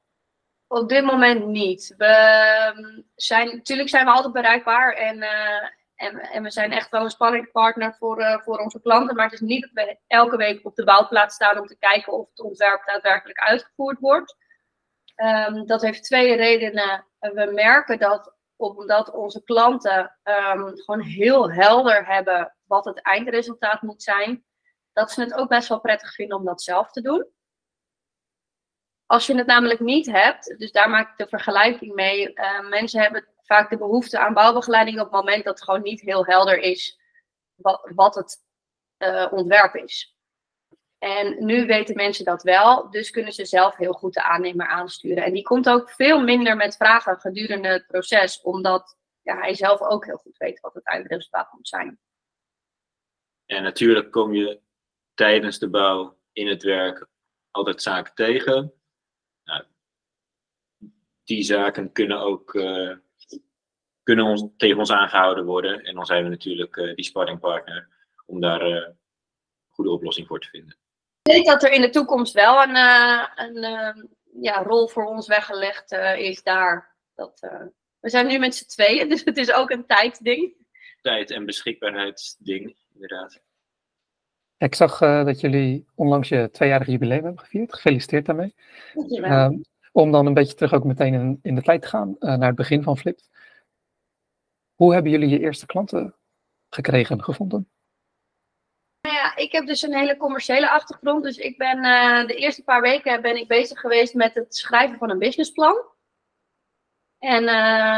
Op 0.66 0.88
dit 0.88 1.04
moment 1.04 1.46
niet. 1.46 1.94
We 1.96 2.04
ehm, 2.04 3.00
zijn, 3.14 3.46
natuurlijk 3.46 3.88
zijn 3.88 4.04
we 4.04 4.10
altijd 4.10 4.32
bereikbaar 4.32 4.92
en, 4.92 5.16
uh, 5.16 5.68
en, 5.96 6.20
en, 6.20 6.42
we 6.42 6.50
zijn 6.50 6.72
echt 6.72 6.90
wel 6.90 7.04
een 7.04 7.10
sparringpartner 7.10 7.96
voor, 7.98 8.20
uh, 8.20 8.40
voor 8.42 8.58
onze 8.58 8.80
klanten. 8.80 9.16
Maar 9.16 9.24
het 9.24 9.34
is 9.34 9.40
niet 9.40 9.62
dat 9.62 9.84
we 9.84 9.98
elke 10.06 10.36
week 10.36 10.66
op 10.66 10.74
de 10.74 10.84
bouwplaats 10.84 11.34
staan 11.34 11.58
om 11.58 11.66
te 11.66 11.78
kijken 11.78 12.12
of 12.12 12.28
het 12.28 12.40
ontwerp 12.40 12.82
daadwerkelijk 12.86 13.38
uitgevoerd 13.38 13.98
wordt. 14.00 14.36
Um, 15.16 15.66
dat 15.66 15.82
heeft 15.82 16.04
twee 16.04 16.36
redenen. 16.36 17.06
We 17.18 17.50
merken 17.54 17.98
dat 17.98 18.34
omdat 18.56 19.12
onze 19.12 19.44
klanten 19.44 20.18
um, 20.24 20.76
gewoon 20.76 21.00
heel 21.00 21.52
helder 21.52 22.06
hebben 22.06 22.56
wat 22.64 22.84
het 22.84 23.02
eindresultaat 23.02 23.82
moet 23.82 24.02
zijn, 24.02 24.44
dat 24.92 25.10
ze 25.10 25.20
het 25.20 25.34
ook 25.34 25.48
best 25.48 25.68
wel 25.68 25.80
prettig 25.80 26.14
vinden 26.14 26.36
om 26.36 26.44
dat 26.44 26.62
zelf 26.62 26.90
te 26.90 27.00
doen. 27.00 27.26
als 29.06 29.26
je 29.26 29.36
het 29.36 29.46
namelijk 29.46 29.80
niet 29.80 30.06
hebt, 30.06 30.58
dus 30.58 30.72
daar 30.72 30.90
maak 30.90 31.10
ik 31.10 31.16
de 31.16 31.28
vergelijking 31.28 31.94
mee. 31.94 32.32
Uh, 32.34 32.68
mensen 32.68 33.00
hebben 33.00 33.28
vaak 33.46 33.70
de 33.70 33.78
behoefte 33.78 34.18
aan 34.18 34.34
bouwbegeleiding 34.34 34.98
op 34.98 35.04
het 35.04 35.12
moment 35.14 35.44
dat 35.44 35.54
het 35.54 35.64
gewoon 35.64 35.82
niet 35.82 36.00
heel 36.00 36.26
helder 36.26 36.58
is 36.58 37.00
wat, 37.54 37.90
wat 37.94 38.14
het 38.14 38.44
uh, 38.98 39.26
ontwerp 39.30 39.74
is. 39.74 40.16
En 40.98 41.44
nu 41.44 41.66
weten 41.66 41.96
mensen 41.96 42.24
dat 42.24 42.42
wel, 42.42 42.90
dus 42.90 43.10
kunnen 43.10 43.32
ze 43.32 43.44
zelf 43.44 43.76
heel 43.76 43.92
goed 43.92 44.14
de 44.14 44.22
aannemer 44.22 44.66
aansturen. 44.66 45.24
En 45.24 45.32
die 45.32 45.42
komt 45.42 45.68
ook 45.68 45.90
veel 45.90 46.20
minder 46.22 46.56
met 46.56 46.76
vragen 46.76 47.20
gedurende 47.20 47.68
het 47.68 47.86
proces, 47.86 48.40
omdat 48.40 48.98
ja, 49.22 49.38
hij 49.38 49.54
zelf 49.54 49.80
ook 49.80 50.04
heel 50.04 50.16
goed 50.16 50.36
weet 50.36 50.60
wat 50.60 50.74
het 50.74 50.86
eindresultaat 50.86 51.52
moet 51.52 51.68
zijn. 51.68 51.98
En 53.46 53.62
natuurlijk 53.62 54.10
kom 54.12 54.34
je 54.34 54.60
tijdens 55.14 55.58
de 55.58 55.68
bouw 55.68 56.18
in 56.32 56.48
het 56.48 56.62
werk 56.62 57.06
altijd 57.50 57.82
zaken 57.82 58.14
tegen. 58.14 58.72
Nou, 59.44 59.64
die 61.24 61.42
zaken 61.42 61.92
kunnen 61.92 62.18
ook 62.20 62.54
uh, 62.54 62.96
kunnen 64.06 64.24
ons, 64.24 64.44
tegen 64.56 64.78
ons 64.78 64.90
aangehouden 64.90 65.44
worden. 65.44 65.84
En 65.84 65.94
dan 65.94 66.06
zijn 66.06 66.22
we 66.22 66.28
natuurlijk 66.30 66.76
uh, 66.76 66.94
die 66.94 67.04
sparringpartner 67.04 67.88
om 68.26 68.40
daar 68.40 68.68
uh, 68.68 68.74
een 68.74 68.96
goede 69.68 69.90
oplossing 69.90 70.26
voor 70.26 70.40
te 70.40 70.48
vinden. 70.48 70.76
Ik 71.22 71.32
denk 71.32 71.46
dat 71.46 71.62
er 71.62 71.72
in 71.72 71.80
de 71.80 71.90
toekomst 71.90 72.32
wel 72.32 72.62
een, 72.62 72.76
een 73.36 74.08
ja, 74.40 74.62
rol 74.62 74.88
voor 74.88 75.04
ons 75.04 75.26
weggelegd 75.26 75.92
is 76.18 76.42
daar. 76.42 76.94
Dat, 77.14 77.40
we 78.00 78.10
zijn 78.10 78.26
nu 78.26 78.38
met 78.38 78.54
z'n 78.54 78.66
tweeën, 78.66 79.08
dus 79.12 79.24
het 79.24 79.36
is 79.36 79.52
ook 79.52 79.70
een 79.70 79.86
tijdsding. 79.86 80.54
Tijd- 81.02 81.30
en 81.30 81.46
beschikbaarheidsding, 81.46 82.76
inderdaad. 82.94 83.40
Ik 84.58 84.74
zag 84.74 85.00
uh, 85.00 85.24
dat 85.24 85.40
jullie 85.40 85.86
onlangs 85.94 86.28
je 86.28 86.50
tweejarig 86.52 86.86
jubileum 86.86 87.24
hebben 87.24 87.40
gevierd. 87.40 87.74
Gefeliciteerd 87.74 88.26
daarmee. 88.26 88.54
Uh, 88.94 89.48
om 89.92 90.12
dan 90.12 90.26
een 90.26 90.34
beetje 90.34 90.54
terug 90.54 90.72
ook 90.72 90.84
meteen 90.84 91.14
in, 91.14 91.38
in 91.42 91.54
de 91.54 91.62
tijd 91.62 91.82
te 91.82 91.88
gaan, 91.88 92.08
uh, 92.08 92.36
naar 92.36 92.46
het 92.46 92.56
begin 92.56 92.82
van 92.82 92.98
Flipt. 92.98 93.28
Hoe 94.76 94.92
hebben 94.92 95.12
jullie 95.12 95.28
je 95.28 95.38
eerste 95.38 95.66
klanten 95.66 96.14
gekregen, 96.68 97.24
gevonden? 97.24 97.70
Nou 99.00 99.16
ja, 99.16 99.36
ik 99.36 99.52
heb 99.52 99.66
dus 99.66 99.82
een 99.82 99.94
hele 99.94 100.16
commerciële 100.16 100.70
achtergrond. 100.70 101.22
Dus 101.22 101.36
ik 101.36 101.58
ben 101.58 101.82
de 102.26 102.34
eerste 102.34 102.62
paar 102.62 102.80
weken 102.80 103.22
ben 103.22 103.36
ik 103.36 103.48
bezig 103.48 103.80
geweest 103.80 104.14
met 104.14 104.34
het 104.34 104.56
schrijven 104.56 104.98
van 104.98 105.10
een 105.10 105.18
businessplan. 105.18 105.84
En 107.18 107.46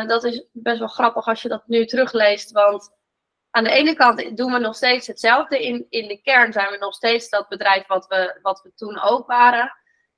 dat 0.08 0.24
is 0.24 0.46
best 0.52 0.78
wel 0.78 0.88
grappig 0.88 1.26
als 1.26 1.42
je 1.42 1.48
dat 1.48 1.66
nu 1.66 1.86
terugleest, 1.86 2.52
want 2.52 2.96
aan 3.50 3.64
de 3.64 3.70
ene 3.70 3.94
kant 3.94 4.36
doen 4.36 4.52
we 4.52 4.58
nog 4.58 4.74
steeds 4.74 5.06
hetzelfde. 5.06 5.64
In, 5.64 5.86
in 5.88 6.08
de 6.08 6.20
kern 6.20 6.52
zijn 6.52 6.70
we 6.70 6.76
nog 6.76 6.94
steeds 6.94 7.28
dat 7.28 7.48
bedrijf 7.48 7.86
wat 7.86 8.06
we, 8.06 8.38
wat 8.42 8.62
we 8.62 8.72
toen 8.74 9.00
ook 9.00 9.26
waren. 9.26 9.72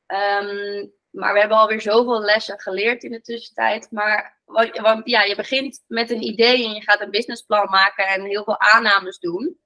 Um, 0.07 0.93
maar 1.11 1.33
we 1.33 1.38
hebben 1.38 1.59
alweer 1.59 1.81
zoveel 1.81 2.21
lessen 2.21 2.61
geleerd 2.61 3.02
in 3.02 3.11
de 3.11 3.21
tussentijd. 3.21 3.90
Maar 3.90 4.38
want, 4.45 5.00
ja, 5.05 5.23
je 5.23 5.37
begint 5.37 5.85
met 5.87 6.11
een 6.11 6.23
idee 6.23 6.64
en 6.64 6.75
je 6.75 6.83
gaat 6.83 7.00
een 7.00 7.11
businessplan 7.11 7.71
maken 7.71 8.07
en 8.07 8.25
heel 8.25 8.45
veel 8.45 8.61
aannames 8.61 9.19
doen. 9.19 9.61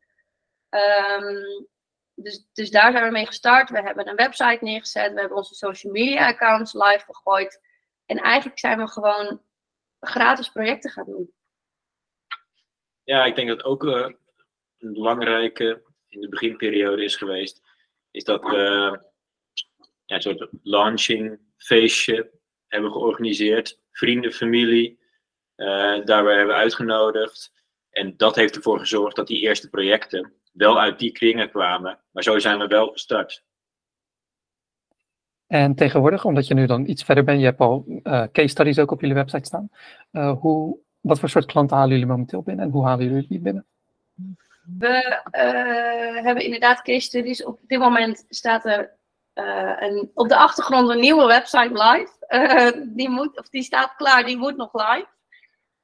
Um, 0.71 1.69
dus, 2.15 2.47
dus 2.53 2.71
daar 2.71 2.93
zijn 2.93 3.05
we 3.05 3.11
mee 3.11 3.27
gestart. 3.27 3.71
We 3.71 3.83
hebben 3.83 4.09
een 4.09 4.17
website 4.17 4.59
neergezet. 4.61 5.13
We 5.13 5.21
hebben 5.21 5.39
onze 5.39 5.55
social 5.55 5.93
media 5.93 6.29
accounts 6.29 6.73
live 6.73 7.05
gegooid. 7.05 7.61
En 8.07 8.19
eigenlijk 8.19 8.59
zijn 8.59 8.79
we 8.79 8.89
gewoon 8.89 9.43
gratis 10.01 10.49
projecten 10.49 10.91
gaan 10.91 11.05
doen. 11.05 11.33
Ja, 13.03 13.25
ik 13.25 13.37
denk 13.37 13.49
dat 13.49 13.65
ook 13.65 13.85
uh, 13.85 14.09
een 14.79 14.93
belangrijke 14.93 15.83
in 16.09 16.21
de 16.21 16.29
beginperiode 16.29 17.05
is 17.05 17.17
geweest, 17.17 17.61
is 18.11 18.25
dat 18.25 18.43
we 18.43 19.01
ja, 20.05 20.15
een 20.15 20.23
soort 20.23 20.49
launching 20.63 21.39
feestje 21.57 22.31
hebben 22.67 22.91
georganiseerd. 22.91 23.81
Vrienden, 23.91 24.33
familie, 24.33 24.99
uh, 25.57 26.05
daarbij 26.05 26.37
hebben 26.37 26.55
we 26.55 26.61
uitgenodigd. 26.61 27.53
En 27.91 28.17
dat 28.17 28.37
heeft 28.37 28.57
ervoor 28.57 28.79
gezorgd 28.79 29.17
dat 29.17 29.27
die 29.27 29.41
eerste 29.41 29.71
projecten 29.71 30.33
wel 30.53 30.81
uit 30.81 30.99
die 30.99 31.13
kringen 31.13 31.51
kwamen. 31.51 31.99
Maar 32.11 32.23
zo 32.23 32.39
zijn 32.39 32.59
we 32.59 32.67
wel 32.67 32.87
gestart. 32.89 33.45
En 35.47 35.75
tegenwoordig, 35.75 36.25
omdat 36.25 36.47
je 36.47 36.55
nu 36.55 36.67
dan 36.67 36.87
iets 36.87 37.05
verder 37.05 37.25
bent, 37.25 37.39
je 37.39 37.45
hebt 37.45 37.61
al 37.61 37.85
uh, 37.87 38.25
case 38.33 38.49
studies 38.49 38.79
ook 38.79 38.91
op 38.91 39.01
jullie 39.01 39.15
website 39.15 39.45
staan. 39.45 39.71
Uh, 40.13 40.41
hoe, 40.41 40.79
wat 41.01 41.19
voor 41.19 41.29
soort 41.29 41.47
klanten 41.47 41.77
halen 41.77 41.93
jullie 41.93 42.07
momenteel 42.07 42.43
binnen 42.43 42.65
en 42.65 42.71
hoe 42.71 42.85
halen 42.85 43.07
jullie 43.07 43.29
die 43.29 43.41
binnen? 43.41 43.67
We 44.79 45.21
uh, 45.33 46.25
hebben 46.25 46.45
inderdaad 46.45 46.83
case 46.83 47.01
studies. 47.01 47.45
Op 47.45 47.61
dit 47.67 47.79
moment 47.79 48.25
staat 48.29 48.65
er 48.65 48.97
een, 49.35 50.11
op 50.15 50.29
de 50.29 50.37
achtergrond 50.37 50.89
een 50.89 51.01
nieuwe 51.01 51.27
website 51.27 51.83
live. 51.83 52.13
Uh, 52.29 52.87
die, 52.97 53.09
moet, 53.09 53.39
of 53.39 53.49
die 53.49 53.63
staat 53.63 53.95
klaar, 53.97 54.25
die 54.25 54.37
moet 54.37 54.57
nog 54.57 54.73
live. 54.73 55.13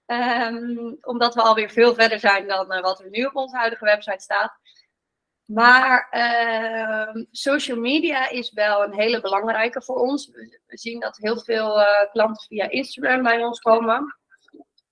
Um, 0.07 0.99
omdat 1.00 1.35
we 1.35 1.42
alweer 1.42 1.71
veel 1.71 1.95
verder 1.95 2.19
zijn 2.19 2.47
dan 2.47 2.66
wat 2.66 3.00
er 3.00 3.11
nu 3.11 3.25
op 3.25 3.37
onze 3.37 3.57
huidige 3.57 3.85
website 3.85 4.23
staat. 4.23 4.59
Maar 5.45 6.09
uh, 6.11 7.25
social 7.30 7.78
media 7.78 8.28
is 8.28 8.52
wel 8.52 8.85
een 8.85 8.95
hele 8.95 9.21
belangrijke 9.21 9.83
voor 9.83 9.97
ons. 9.97 10.30
We 10.66 10.78
zien 10.78 11.00
dat 11.00 11.16
heel 11.16 11.40
veel 11.40 11.85
klanten 12.12 12.47
via 12.47 12.69
Instagram 12.69 13.23
bij 13.23 13.45
ons 13.45 13.61
komen. 13.61 14.16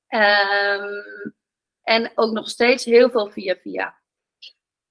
Um, 0.09 1.35
en 1.83 2.13
ook 2.15 2.33
nog 2.33 2.49
steeds 2.49 2.85
heel 2.85 3.11
veel 3.11 3.31
via 3.31 3.57
via. 3.63 3.98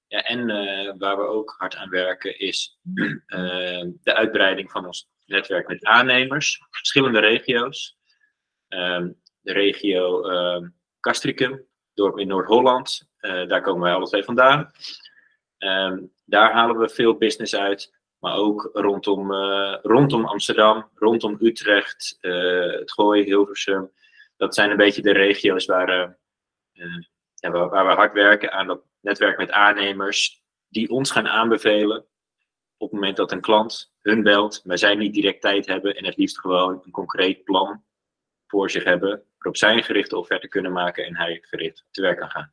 Ja, 0.08 0.22
en 0.22 0.48
uh, 0.48 0.92
waar 0.98 1.16
we 1.16 1.22
ook 1.22 1.54
hard 1.58 1.76
aan 1.76 1.90
werken 1.90 2.38
is 2.38 2.78
uh, 2.94 3.12
de 4.02 4.14
uitbreiding 4.14 4.70
van 4.70 4.86
ons 4.86 5.10
netwerk 5.26 5.68
met 5.68 5.84
aannemers, 5.84 6.62
verschillende 6.70 7.20
regio's. 7.20 7.96
Um, 8.68 9.20
de 9.40 9.52
regio 9.52 10.30
uh, 10.30 10.68
Castricum, 11.00 11.66
dorp 11.94 12.18
in 12.18 12.26
Noord-Holland, 12.26 13.10
eh, 13.18 13.48
daar 13.48 13.62
komen 13.62 13.82
wij 13.82 13.92
alle 13.92 14.06
twee 14.06 14.24
vandaan. 14.24 14.70
Um, 15.58 16.12
daar 16.24 16.52
halen 16.52 16.78
we 16.78 16.88
veel 16.88 17.16
business 17.16 17.54
uit, 17.54 17.94
maar 18.18 18.34
ook 18.34 18.70
rondom, 18.72 19.32
rondom 19.82 20.24
Amsterdam, 20.24 20.90
rondom 20.94 21.36
Utrecht, 21.40 22.18
het 22.20 22.92
Gooi, 22.92 23.24
Hilversum 23.24 23.90
dat 24.38 24.54
zijn 24.54 24.70
een 24.70 24.76
beetje 24.76 25.02
de 25.02 25.12
regio's 25.12 25.66
waar, 25.66 26.16
ja, 27.34 27.50
waar, 27.50 27.68
waar, 27.68 27.86
we 27.86 27.92
hard 27.92 28.12
werken 28.12 28.52
aan 28.52 28.66
dat 28.66 28.87
netwerk 29.00 29.38
met 29.38 29.50
aannemers 29.50 30.42
die 30.68 30.88
ons 30.88 31.10
gaan 31.10 31.28
aanbevelen 31.28 32.06
op 32.76 32.90
het 32.90 33.00
moment 33.00 33.16
dat 33.16 33.32
een 33.32 33.40
klant 33.40 33.92
hun 34.00 34.22
belt, 34.22 34.64
maar 34.64 34.78
zij 34.78 34.94
niet 34.94 35.14
direct 35.14 35.40
tijd 35.40 35.66
hebben 35.66 35.96
en 35.96 36.04
het 36.04 36.16
liefst 36.16 36.40
gewoon 36.40 36.80
een 36.84 36.90
concreet 36.90 37.44
plan 37.44 37.84
voor 38.46 38.70
zich 38.70 38.84
hebben, 38.84 39.22
waarop 39.38 39.56
zij 39.56 39.76
een 39.76 39.82
gerichte 39.82 40.16
offerte 40.16 40.48
kunnen 40.48 40.72
maken 40.72 41.06
en 41.06 41.16
hij 41.16 41.38
gericht 41.40 41.84
te 41.90 42.00
werk 42.00 42.18
kan 42.18 42.30
gaan. 42.30 42.52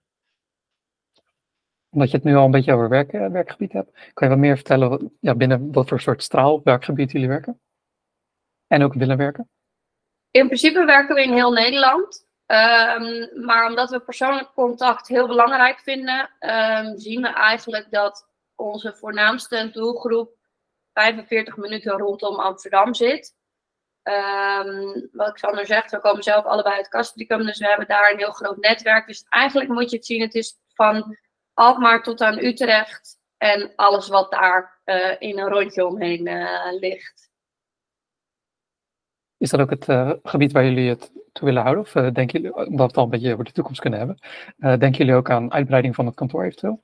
Omdat 1.90 2.12
je 2.12 2.16
het 2.16 2.25
nu 2.25 2.36
al 2.36 2.46
een 2.46 2.52
beetje 2.52 2.74
over 2.74 2.90
werk, 2.90 3.12
werkgebied 3.12 3.72
hebt, 3.72 3.92
kan 4.14 4.28
je 4.28 4.34
wat 4.34 4.44
meer 4.44 4.56
vertellen 4.56 5.18
ja, 5.20 5.36
binnen 5.36 5.72
wat 5.72 5.88
voor 5.88 6.00
soort 6.00 6.24
straal 6.24 6.62
werkgebied 6.64 7.12
jullie 7.12 7.28
werken? 7.28 7.62
En 8.68 8.84
ook 8.84 8.94
willen 8.94 9.18
werken? 9.18 9.50
In 10.32 10.46
principe 10.46 10.86
werken 10.86 11.16
we 11.16 11.24
in 11.24 11.34
heel 11.34 11.52
Nederland. 11.52 12.28
Um, 12.48 13.46
maar 13.46 13.68
omdat 13.68 13.90
we 13.90 14.00
persoonlijk 14.00 14.54
contact 14.54 15.08
heel 15.08 15.28
belangrijk 15.28 15.80
vinden, 15.80 16.30
um, 16.40 17.00
zien 17.00 17.22
we 17.22 17.28
eigenlijk 17.28 17.92
dat 17.92 18.28
onze 18.56 18.96
voornaamste 18.96 19.70
doelgroep 19.72 20.38
45 20.94 21.58
minuten 21.58 21.92
rondom 21.92 22.40
Amsterdam 22.40 22.94
zit. 22.94 23.36
Um, 24.04 25.10
wat 25.12 25.34
Xander 25.34 25.66
zegt, 25.66 25.92
we 25.92 26.00
komen 26.00 26.24
zelf 26.24 26.46
allebei 26.46 26.75
uit 26.75 26.90
Castricum, 26.90 27.46
dus 27.46 27.60
we 27.60 27.68
hebben 27.68 27.88
daar 27.88 28.12
een 28.12 28.18
heel 28.18 28.32
groot 28.32 28.58
netwerk. 28.58 29.08
Dus 29.08 29.25
eigenlijk 29.30 29.70
moet 29.70 29.90
je 29.90 29.96
het 29.96 30.06
zien, 30.06 30.22
het 30.22 30.36
is 30.36 30.58
van 30.74 31.18
Alkmaar 31.54 32.04
tot 32.04 32.22
aan 32.22 32.44
Utrecht 32.44 33.18
en 33.38 33.72
alles 33.75 34.08
wat 34.08 34.32
daar 34.32 34.82
uh, 34.86 35.16
in 35.20 35.40
een 35.40 35.50
rondje 35.50 35.86
omheen 35.86 36.28
uh, 36.28 36.74
ligt. 36.80 37.25
Is 39.46 39.52
dat 39.52 39.60
ook 39.60 39.70
het 39.70 39.88
uh, 39.88 40.12
gebied 40.24 40.52
waar 40.52 40.64
jullie 40.64 40.90
het 40.90 41.12
toe 41.32 41.46
willen 41.46 41.62
houden? 41.62 41.84
Of 41.84 41.96
uh, 41.96 42.12
denken 42.12 42.42
jullie, 42.42 42.56
omdat 42.56 42.78
we 42.78 42.84
het 42.84 42.98
al 42.98 43.04
een 43.04 43.10
beetje 43.10 43.34
over 43.34 43.46
de 43.46 43.52
toekomst 43.52 43.82
kunnen 43.82 44.00
hebben, 44.00 44.18
uh, 44.58 44.70
denken 44.70 44.92
jullie 44.92 45.14
ook 45.14 45.30
aan 45.30 45.54
uitbreiding 45.54 45.96
van 45.96 46.06
het 46.06 46.16
kantoor 46.16 46.44
eventueel? 46.44 46.84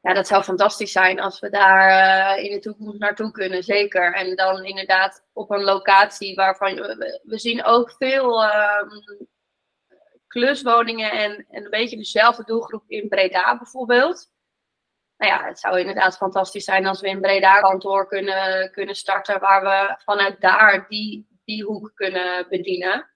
Ja, 0.00 0.14
dat 0.14 0.26
zou 0.26 0.42
fantastisch 0.42 0.92
zijn 0.92 1.20
als 1.20 1.40
we 1.40 1.50
daar 1.50 2.38
in 2.38 2.50
de 2.50 2.58
toekomst 2.58 2.98
naartoe 2.98 3.30
kunnen, 3.30 3.62
zeker. 3.62 4.14
En 4.14 4.36
dan 4.36 4.64
inderdaad 4.64 5.24
op 5.32 5.50
een 5.50 5.62
locatie 5.62 6.34
waarvan 6.34 6.74
we, 6.74 7.38
zien 7.38 7.64
ook 7.64 7.90
veel 7.90 8.44
um, 8.44 9.28
kluswoningen 10.26 11.12
en, 11.12 11.46
en 11.50 11.64
een 11.64 11.70
beetje 11.70 11.96
dezelfde 11.96 12.44
doelgroep 12.44 12.84
in 12.86 13.08
Breda 13.08 13.56
bijvoorbeeld 13.58 14.32
nou 15.24 15.40
ja, 15.40 15.48
het 15.48 15.58
zou 15.58 15.78
inderdaad 15.78 16.16
fantastisch 16.16 16.64
zijn 16.64 16.86
als 16.86 17.00
we 17.00 17.08
in 17.08 17.20
Breda 17.20 17.60
kantoor 17.60 18.08
kunnen, 18.08 18.70
kunnen 18.70 18.94
starten, 18.94 19.40
waar 19.40 19.62
we 19.62 20.02
vanuit 20.04 20.40
daar 20.40 20.86
die, 20.88 21.26
die 21.44 21.64
hoek 21.64 21.92
kunnen 21.94 22.46
bedienen. 22.48 23.10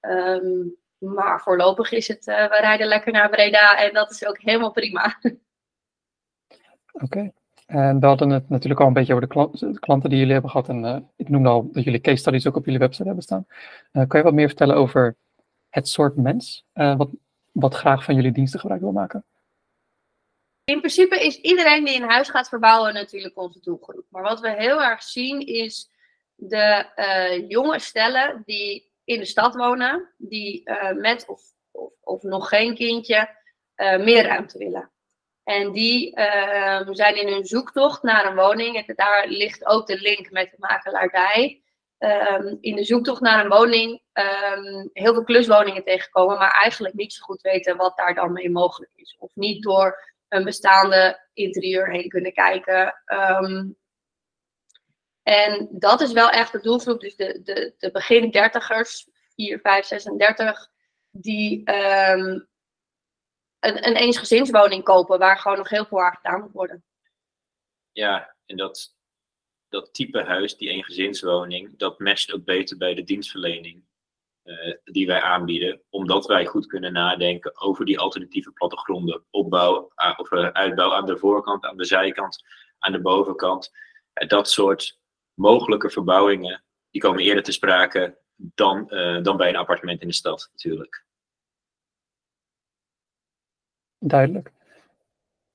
Um, 0.00 0.76
maar 0.98 1.40
voorlopig 1.40 1.92
is 1.92 2.08
het, 2.08 2.26
uh, 2.26 2.48
we 2.48 2.58
rijden 2.60 2.86
lekker 2.86 3.12
naar 3.12 3.30
Breda 3.30 3.76
en 3.78 3.92
dat 3.92 4.10
is 4.10 4.26
ook 4.26 4.38
helemaal 4.40 4.70
prima. 4.70 5.18
Oké. 6.92 7.32
En 7.66 8.00
we 8.00 8.06
hadden 8.06 8.30
het 8.30 8.48
natuurlijk 8.48 8.80
al 8.80 8.86
een 8.86 8.92
beetje 8.92 9.14
over 9.14 9.28
de, 9.28 9.78
klanten 9.78 10.10
die 10.10 10.18
jullie 10.18 10.32
hebben 10.32 10.50
gehad. 10.50 10.68
En 10.68 10.84
uh, 10.84 10.96
ik 11.16 11.28
noemde 11.28 11.48
al 11.48 11.70
dat 11.72 11.84
jullie 11.84 12.00
case 12.00 12.16
studies 12.16 12.46
ook 12.46 12.56
op 12.56 12.64
jullie 12.64 12.80
website 12.80 13.04
hebben 13.04 13.22
staan. 13.22 13.46
Uh, 13.92 14.06
kan 14.06 14.18
je 14.18 14.24
wat 14.26 14.34
meer 14.34 14.46
vertellen 14.46 14.76
over 14.76 15.16
het 15.68 15.88
soort 15.88 16.16
mens 16.16 16.64
wat, 16.72 17.08
wat 17.52 17.74
graag 17.74 18.04
van 18.04 18.14
jullie 18.14 18.32
diensten 18.32 18.60
gebruik 18.60 18.80
wil 18.80 18.92
maken? 18.92 19.24
In 20.64 20.78
principe 20.78 21.24
is 21.24 21.36
iedereen 21.36 21.84
die 21.84 22.02
een 22.02 22.10
huis 22.10 22.28
gaat 22.28 22.48
verbouwen 22.48 22.94
natuurlijk 22.94 23.38
onze 23.38 23.60
doelgroep. 23.60 24.04
Maar 24.08 24.22
wat 24.22 24.40
we 24.40 24.50
heel 24.50 24.82
erg 24.82 25.02
zien 25.02 25.46
is 25.46 25.90
de 26.34 27.44
jonge 27.48 27.78
stellen 27.78 28.42
die 28.44 28.90
in 29.04 29.18
de 29.18 29.24
stad 29.24 29.54
wonen, 29.54 30.10
die 30.16 30.70
met 30.94 31.26
of, 31.28 31.42
of, 31.70 31.92
of, 32.00 32.22
nog 32.22 32.48
geen 32.48 32.74
kindje 32.74 33.28
meer 33.76 34.26
ruimte 34.26 34.58
willen. 34.58 34.92
En 35.44 35.72
die 35.72 36.18
uh, 36.18 36.88
zijn 36.90 37.16
in 37.16 37.32
hun 37.32 37.44
zoektocht 37.44 38.02
naar 38.02 38.26
een 38.26 38.36
woning. 38.36 38.76
En 38.76 38.94
daar 38.96 39.26
ligt 39.28 39.66
ook 39.66 39.86
de 39.86 40.00
link 40.00 40.30
met 40.30 40.50
de 40.50 40.56
makelaardij. 40.58 41.62
Um, 41.98 42.58
in 42.60 42.76
de 42.76 42.84
zoektocht 42.84 43.20
naar 43.20 43.44
een 43.44 43.50
woning 43.50 44.02
um, 44.12 44.90
heel 44.92 45.12
veel 45.12 45.24
kluswoningen 45.24 45.84
tegenkomen, 45.84 46.38
maar 46.38 46.50
eigenlijk 46.62 46.94
niet 46.94 47.12
zo 47.12 47.24
goed 47.24 47.40
weten 47.40 47.76
wat 47.76 47.96
daar 47.96 48.14
dan 48.14 48.32
mee 48.32 48.50
mogelijk 48.50 48.92
is. 48.94 49.16
Of 49.18 49.30
niet 49.34 49.62
door 49.62 50.11
een 50.32 50.44
bestaande 50.44 51.28
interieur 51.32 51.90
heen 51.90 52.08
kunnen 52.08 52.32
kijken. 52.32 53.02
Um, 53.06 53.76
en 55.22 55.68
dat 55.70 56.00
is 56.00 56.12
wel 56.12 56.30
echt 56.30 56.52
de 56.52 56.60
doelgroep. 56.60 57.00
Dus 57.00 57.16
de, 57.16 57.40
de, 57.42 57.74
de 57.78 57.90
begin 57.90 58.30
dertigers, 58.30 59.08
4, 59.34 59.60
5, 59.60 59.84
36, 59.84 60.70
die 61.10 61.62
een, 61.64 62.48
een 63.60 63.96
eensgezinswoning 63.96 64.84
kopen 64.84 65.18
waar 65.18 65.38
gewoon 65.38 65.58
nog 65.58 65.68
heel 65.68 65.86
veel 65.86 66.02
aan 66.02 66.16
gedaan 66.16 66.40
moet 66.40 66.52
worden. 66.52 66.84
Ja, 67.92 68.36
en 68.46 68.56
dat, 68.56 68.96
dat 69.68 69.94
type 69.94 70.22
huis, 70.22 70.56
die 70.56 70.68
eengezinswoning, 70.68 71.76
dat 71.78 71.98
matcht 71.98 72.32
ook 72.32 72.44
beter 72.44 72.76
bij 72.76 72.94
de 72.94 73.04
dienstverlening 73.04 73.84
uh, 74.44 74.74
die 74.84 75.06
wij 75.06 75.20
aanbieden. 75.20 75.82
Omdat 75.90 76.26
wij 76.26 76.46
goed 76.46 76.66
kunnen 76.66 76.92
nadenken 76.92 77.60
over 77.60 77.84
die 77.84 77.98
alternatieve 77.98 78.52
plattegronden. 78.52 79.24
Opbouw 79.30 79.92
uh, 79.96 80.14
of 80.16 80.30
uh, 80.30 80.46
uitbouw 80.46 80.92
aan 80.92 81.06
de 81.06 81.18
voorkant, 81.18 81.64
aan 81.64 81.76
de 81.76 81.84
zijkant, 81.84 82.44
aan 82.78 82.92
de 82.92 83.00
bovenkant. 83.00 83.70
dat 84.12 84.48
soort 84.48 85.00
mogelijke 85.34 85.90
verbouwingen, 85.90 86.64
die 86.90 87.00
komen 87.00 87.22
eerder 87.22 87.42
te 87.42 87.52
sprake 87.52 88.18
dan, 88.36 88.86
dan 89.22 89.36
bij 89.36 89.48
een 89.48 89.56
appartement 89.56 90.00
in 90.00 90.08
de 90.08 90.14
stad 90.14 90.48
natuurlijk. 90.52 91.04
Duidelijk. 93.98 94.52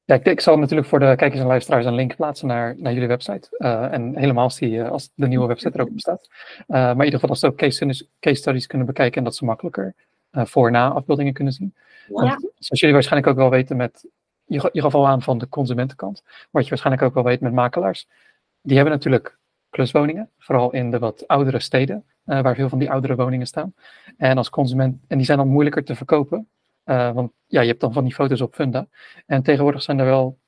Ja, 0.07 0.15
ik, 0.15 0.25
ik, 0.25 0.41
zal 0.41 0.57
natuurlijk 0.57 0.87
voor 0.87 0.99
de 0.99 1.15
kijkers 1.15 1.41
en 1.41 1.47
luisteraars 1.47 1.85
een 1.85 1.95
link 1.95 2.15
plaatsen 2.15 2.47
naar, 2.47 2.75
naar 2.77 2.93
jullie 2.93 3.07
website. 3.07 3.47
Uh, 3.57 3.93
en 3.93 4.17
helemaal 4.17 4.43
als, 4.43 4.57
die, 4.57 4.71
uh, 4.71 4.89
als 4.89 5.11
de 5.15 5.27
nieuwe 5.27 5.47
website 5.47 5.77
er 5.77 5.81
ook 5.81 5.93
bestaat. 5.93 6.27
Uh, 6.31 6.67
maar 6.67 6.91
in 6.91 7.03
ieder 7.03 7.13
geval 7.13 7.29
als 7.29 7.39
ze 7.39 7.47
ook 7.47 7.55
case 7.55 7.71
studies, 7.71 8.09
case 8.19 8.35
studies 8.35 8.67
kunnen 8.67 8.87
bekijken 8.87 9.17
en 9.17 9.23
dat 9.23 9.35
ze 9.35 9.45
makkelijker 9.45 9.95
voor- 10.31 10.67
en 10.67 10.73
na-afbeeldingen 10.73 11.33
kunnen 11.33 11.53
zien. 11.53 11.75
Want, 12.07 12.39
zoals 12.39 12.79
jullie 12.79 12.93
waarschijnlijk 12.93 13.31
ook 13.31 13.37
wel 13.37 13.49
weten 13.49 13.77
met, 13.77 14.07
je, 14.45 14.69
je 14.71 14.81
gaf 14.81 14.95
al 14.95 15.07
aan 15.07 15.21
van 15.21 15.37
de 15.37 15.49
consumentenkant, 15.49 16.23
wat 16.51 16.63
je 16.63 16.69
waarschijnlijk 16.69 17.05
ook 17.05 17.13
wel 17.13 17.23
weet 17.23 17.41
met 17.41 17.53
makelaars, 17.53 18.07
die 18.61 18.75
hebben 18.75 18.93
natuurlijk 18.93 19.37
kluswoningen, 19.69 20.29
vooral 20.37 20.71
in 20.71 20.91
de 20.91 20.99
wat 20.99 21.27
oudere 21.27 21.59
steden, 21.59 22.05
waar 22.23 22.55
veel 22.55 22.69
van 22.69 22.79
die 22.79 22.91
oudere 22.91 23.15
woningen 23.15 23.47
staan. 23.47 23.73
En 24.17 24.37
als 24.37 24.49
consument, 24.49 25.01
en 25.07 25.17
die 25.17 25.25
zijn 25.25 25.37
dan 25.37 25.47
moeilijker 25.47 25.83
te 25.83 25.95
verkopen, 25.95 26.47
uh, 26.87 27.11
want 27.11 27.31
ja, 27.47 27.61
je 27.61 27.67
hebt 27.67 27.81
dan 27.81 27.93
van 27.93 28.03
die 28.03 28.13
foto's 28.13 28.41
op 28.41 28.55
Funda. 28.55 28.87
En 29.25 29.43
tegenwoordig 29.43 29.81
zijn 29.81 29.99
er 29.99 30.05
wel, 30.05 30.39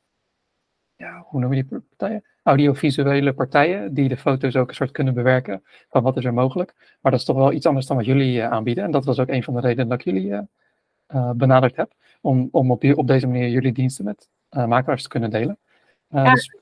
ja, 0.96 1.24
hoe 1.25 1.39
noem 1.39 1.53
je 1.53 1.63
die 1.63 1.81
partijen? 1.89 2.24
Audiovisuele 2.43 3.34
partijen 3.34 3.93
die 3.93 4.10
de 4.10 4.17
foto's 4.17 4.55
ook 4.55 4.69
een 4.69 4.75
soort 4.75 4.91
kunnen 4.91 5.13
bewerken 5.13 5.63
van 5.89 6.03
wat 6.03 6.17
is 6.17 6.25
er 6.25 6.34
mogelijk. 6.34 6.98
Maar 7.01 7.12
dat 7.12 7.19
is 7.19 7.25
toch 7.25 7.36
wel 7.36 7.51
iets 7.51 7.65
anders 7.65 7.86
dan 7.86 7.98
wat 7.98 8.05
jullie 8.05 8.38
uh, 8.38 8.51
aanbieden. 8.51 8.84
En 8.84 8.91
dat 8.91 9.05
was 9.05 9.19
ook 9.19 9.27
een 9.27 9.43
van 9.43 9.53
de 9.53 9.60
redenen 9.60 9.88
dat 9.88 10.00
ik 10.00 10.05
jullie 10.05 10.48
uh, 11.08 11.31
benaderd 11.31 11.75
heb. 11.75 11.93
Om, 12.22 12.48
om 12.51 12.72
op, 12.72 12.81
die, 12.81 12.97
op 12.97 13.08
deze 13.08 13.28
manier 13.28 13.49
jullie 13.49 13.71
diensten 13.71 14.06
met 14.06 14.30
makelaars 14.49 15.04
te 15.04 15.10
kunnen 15.10 15.30
delen. 15.30 15.58
ja, 16.08 16.34
dus, 16.34 16.56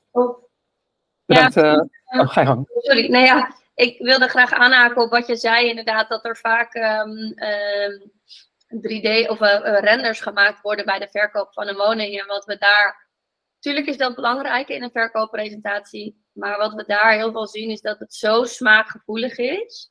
bedankt. 1.24 1.54
Ja, 1.54 1.88
oh, 2.04 2.28
ga 2.28 2.40
je 2.40 2.46
gang. 2.46 2.68
Sorry, 2.74 3.10
nee 3.10 3.24
ja, 3.24 3.54
ik 3.74 3.98
wilde 3.98 4.28
graag 4.28 4.52
aanhaken 4.52 5.02
op 5.02 5.10
wat 5.10 5.26
je 5.26 5.36
zei 5.36 5.68
inderdaad. 5.68 6.08
Dat 6.08 6.24
er 6.24 6.36
vaak... 6.36 6.74
Um, 6.74 7.18
um, 7.18 8.10
3D 8.74 9.28
of 9.28 9.40
uh, 9.40 9.78
renders 9.80 10.20
gemaakt 10.20 10.60
worden 10.60 10.84
bij 10.84 10.98
de 10.98 11.08
verkoop 11.08 11.52
van 11.52 11.68
een 11.68 11.76
woning. 11.76 12.20
En 12.20 12.26
wat 12.26 12.44
we 12.44 12.58
daar. 12.58 13.06
Tuurlijk 13.58 13.86
is 13.86 13.96
dat 13.96 14.14
belangrijk 14.14 14.68
in 14.68 14.82
een 14.82 14.90
verkooppresentatie. 14.90 16.26
Maar 16.32 16.58
wat 16.58 16.74
we 16.74 16.84
daar 16.86 17.12
heel 17.12 17.32
veel 17.32 17.46
zien 17.46 17.70
is 17.70 17.80
dat 17.80 17.98
het 17.98 18.14
zo 18.14 18.44
smaakgevoelig 18.44 19.36
is. 19.36 19.90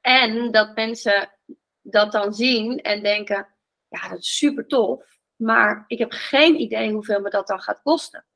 En 0.00 0.50
dat 0.50 0.74
mensen 0.74 1.32
dat 1.82 2.12
dan 2.12 2.34
zien 2.34 2.80
en 2.80 3.02
denken: 3.02 3.48
ja, 3.88 4.08
dat 4.08 4.18
is 4.18 4.36
super 4.36 4.66
tof. 4.66 5.16
Maar 5.36 5.84
ik 5.86 5.98
heb 5.98 6.12
geen 6.12 6.60
idee 6.60 6.92
hoeveel 6.92 7.20
me 7.20 7.30
dat 7.30 7.46
dan 7.46 7.60
gaat 7.60 7.82
kosten. 7.82 8.26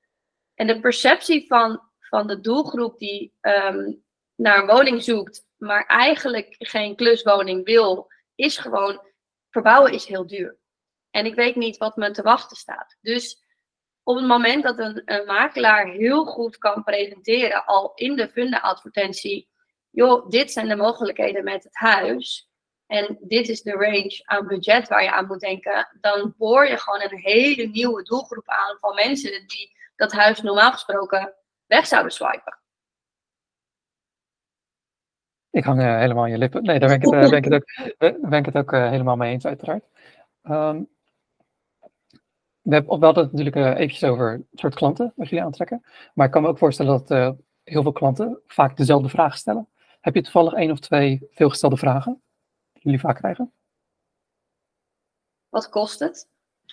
En 0.54 0.66
de 0.66 0.80
perceptie 0.80 1.46
van, 1.46 1.80
van 1.98 2.26
de 2.26 2.40
doelgroep 2.40 2.98
die 2.98 3.34
um, 3.40 4.04
naar 4.34 4.58
een 4.58 4.66
woning 4.66 5.02
zoekt, 5.02 5.46
maar 5.56 5.86
eigenlijk 5.86 6.54
geen 6.58 6.96
kluswoning 6.96 7.64
wil, 7.64 8.06
is 8.34 8.58
gewoon 8.58 9.06
verbouwen 9.52 9.92
is 9.92 10.06
heel 10.06 10.26
duur. 10.26 10.58
En 11.10 11.26
ik 11.26 11.34
weet 11.34 11.56
niet 11.56 11.76
wat 11.76 11.96
me 11.96 12.10
te 12.10 12.22
wachten 12.22 12.56
staat. 12.56 12.96
Dus 13.00 13.42
op 14.02 14.16
het 14.16 14.26
moment 14.26 14.62
dat 14.62 14.78
een, 14.78 15.26
makelaar 15.26 15.86
heel 15.86 16.24
goed 16.24 16.58
kan 16.58 16.84
presenteren, 16.84 17.64
al 17.64 17.92
in 17.94 18.16
de 18.16 18.28
funde-advertentie, 18.28 19.48
joh, 19.90 20.28
dit 20.28 20.52
zijn 20.52 20.68
de 20.68 20.76
mogelijkheden 20.76 21.44
met 21.44 21.64
het 21.64 21.76
huis. 21.76 22.50
En 22.86 23.18
dit 23.20 23.48
is 23.48 23.62
de 23.62 23.72
range 23.72 24.20
aan 24.24 24.46
budget 24.46 24.88
waar 24.88 25.02
je 25.02 25.12
aan 25.12 25.26
moet 25.26 25.40
denken. 25.40 25.88
Dan 26.00 26.34
boor 26.38 26.68
je 26.68 26.78
gewoon 26.78 27.02
een 27.02 27.18
hele 27.18 27.66
nieuwe 27.66 28.02
doelgroep 28.02 28.48
aan 28.48 28.76
van 28.80 28.94
mensen 28.94 29.46
die 29.46 29.72
dat 29.96 30.12
huis 30.12 30.40
normaal 30.40 30.72
gesproken 30.72 31.34
weg 31.66 31.86
zouden 31.86 32.12
swipen. 32.12 32.61
Ik 35.52 35.64
hang 35.64 35.80
uh, 35.80 35.98
helemaal 35.98 36.22
aan 36.24 36.30
je 36.30 36.38
lippen. 36.38 36.62
Nee, 36.62 36.78
daar 36.78 36.88
ben 36.88 36.98
ik 36.98 37.04
het, 37.04 37.12
uh, 37.12 37.28
ben 37.28 37.38
ik 37.38 37.44
het 37.44 37.54
ook, 37.54 38.30
ben 38.30 38.38
ik 38.38 38.46
het 38.46 38.56
ook 38.56 38.70
helemaal 38.70 39.16
mee 39.16 39.32
eens, 39.32 39.46
uiteraard. 39.46 39.84
Um, 40.42 40.88
we, 42.62 42.74
hebben, 42.74 42.98
we 42.98 43.04
hadden 43.04 43.24
het 43.24 43.32
natuurlijk 43.32 43.76
eventjes 43.76 44.10
over 44.10 44.32
het 44.32 44.60
soort 44.60 44.74
klanten 44.74 45.12
wat 45.16 45.28
jullie 45.28 45.44
aantrekken. 45.44 45.84
Maar 46.14 46.26
ik 46.26 46.32
kan 46.32 46.42
me 46.42 46.48
ook 46.48 46.58
voorstellen 46.58 47.04
dat 47.06 47.36
heel 47.62 47.82
veel 47.82 47.92
klanten 47.92 48.40
vaak 48.46 48.76
dezelfde 48.76 49.08
vragen 49.08 49.38
stellen. 49.38 49.68
Heb 50.00 50.14
je 50.14 50.22
toevallig 50.22 50.52
één 50.52 50.70
of 50.70 50.78
twee 50.78 51.28
veelgestelde 51.30 51.76
vragen 51.76 52.22
die 52.72 52.82
jullie 52.82 53.00
vaak 53.00 53.16
krijgen? 53.16 53.52
Wat 55.48 55.68
kost 55.68 55.98
het? 55.98 56.28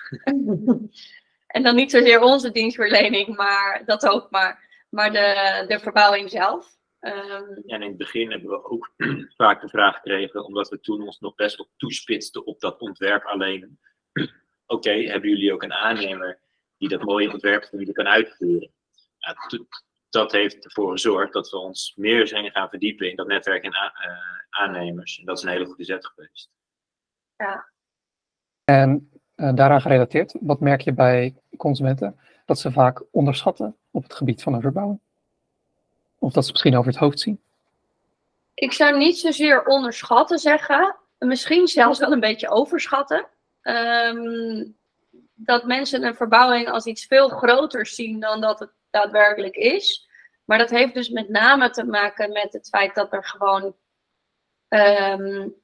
en 1.47 1.63
dan 1.63 1.75
niet 1.75 1.91
zozeer 1.91 2.21
onze 2.21 2.51
dienstverlening, 2.51 3.35
maar 3.35 3.83
dat 3.85 4.07
ook, 4.07 4.31
maar, 4.31 4.85
maar 4.89 5.11
de, 5.11 5.65
de 5.67 5.79
verbouwing 5.79 6.29
zelf. 6.29 6.77
Um, 7.01 7.61
ja, 7.65 7.75
in 7.75 7.81
het 7.81 7.97
begin 7.97 8.31
hebben 8.31 8.49
we 8.49 8.63
ook 8.63 8.93
vaak 9.37 9.61
de 9.61 9.69
vraag 9.69 9.95
gekregen, 9.95 10.45
omdat 10.45 10.69
we 10.69 10.79
toen 10.79 11.01
ons 11.01 11.19
nog 11.19 11.35
best 11.35 11.57
wel 11.57 11.69
toespitsten 11.77 12.45
op 12.45 12.59
dat 12.59 12.79
ontwerp 12.79 13.23
alleen. 13.23 13.79
Oké, 14.65 14.91
hebben 14.91 15.29
jullie 15.29 15.53
ook 15.53 15.63
een 15.63 15.73
aannemer 15.73 16.39
die 16.77 16.89
dat 16.89 17.03
mooie 17.03 17.31
ontwerp 17.31 17.65
voor 17.65 17.79
jullie 17.79 17.93
kan 17.93 18.07
uitvoeren? 18.07 18.71
Ja, 19.17 19.35
dat 20.09 20.31
heeft 20.31 20.65
ervoor 20.65 20.91
gezorgd 20.91 21.33
dat 21.33 21.49
we 21.49 21.57
ons 21.57 21.93
meer 21.95 22.27
zijn 22.27 22.51
gaan 22.51 22.69
verdiepen 22.69 23.09
in 23.09 23.15
dat 23.15 23.27
netwerk 23.27 23.63
en 23.63 23.73
uh, 23.73 23.89
aannemers. 24.49 25.19
En 25.19 25.25
dat 25.25 25.37
is 25.37 25.43
een 25.43 25.49
hele 25.49 25.65
goede 25.65 25.83
zet 25.83 26.05
geweest. 26.05 26.49
Ja. 27.35 27.69
En 28.63 29.11
uh, 29.35 29.53
daaraan 29.53 29.81
gerelateerd, 29.81 30.35
wat 30.39 30.59
merk 30.59 30.81
je 30.81 30.93
bij 30.93 31.35
consumenten? 31.57 32.19
Dat 32.45 32.59
ze 32.59 32.71
vaak 32.71 33.03
onderschatten 33.11 33.77
op 33.91 34.03
het 34.03 34.13
gebied 34.13 34.43
van 34.43 34.53
een 34.53 34.61
verbouwing. 34.61 35.01
Of 36.19 36.33
dat 36.33 36.45
ze 36.45 36.51
misschien 36.51 36.77
over 36.77 36.91
het 36.91 36.99
hoofd 36.99 37.19
zien? 37.19 37.41
Ik 38.53 38.73
zou 38.73 38.97
niet 38.97 39.19
zozeer 39.19 39.65
onderschatten 39.65 40.39
zeggen. 40.39 40.95
Misschien 41.17 41.67
zelfs 41.67 41.99
wel 41.99 42.11
een 42.11 42.19
beetje 42.19 42.49
overschatten. 42.49 43.27
Um, 43.61 44.77
dat 45.33 45.63
mensen 45.63 46.03
een 46.03 46.15
verbouwing 46.15 46.69
als 46.69 46.85
iets 46.85 47.05
veel 47.05 47.29
groter 47.29 47.85
zien 47.85 48.19
dan 48.19 48.41
dat 48.41 48.59
het 48.59 48.71
daadwerkelijk 48.89 49.55
is. 49.55 50.07
Maar 50.45 50.57
dat 50.57 50.69
heeft 50.69 50.93
dus 50.93 51.09
met 51.09 51.29
name 51.29 51.69
te 51.69 51.83
maken 51.83 52.31
met 52.31 52.53
het 52.53 52.67
feit 52.69 52.95
dat 52.95 53.13
er 53.13 53.25
gewoon. 53.25 53.75
Um, 54.69 55.55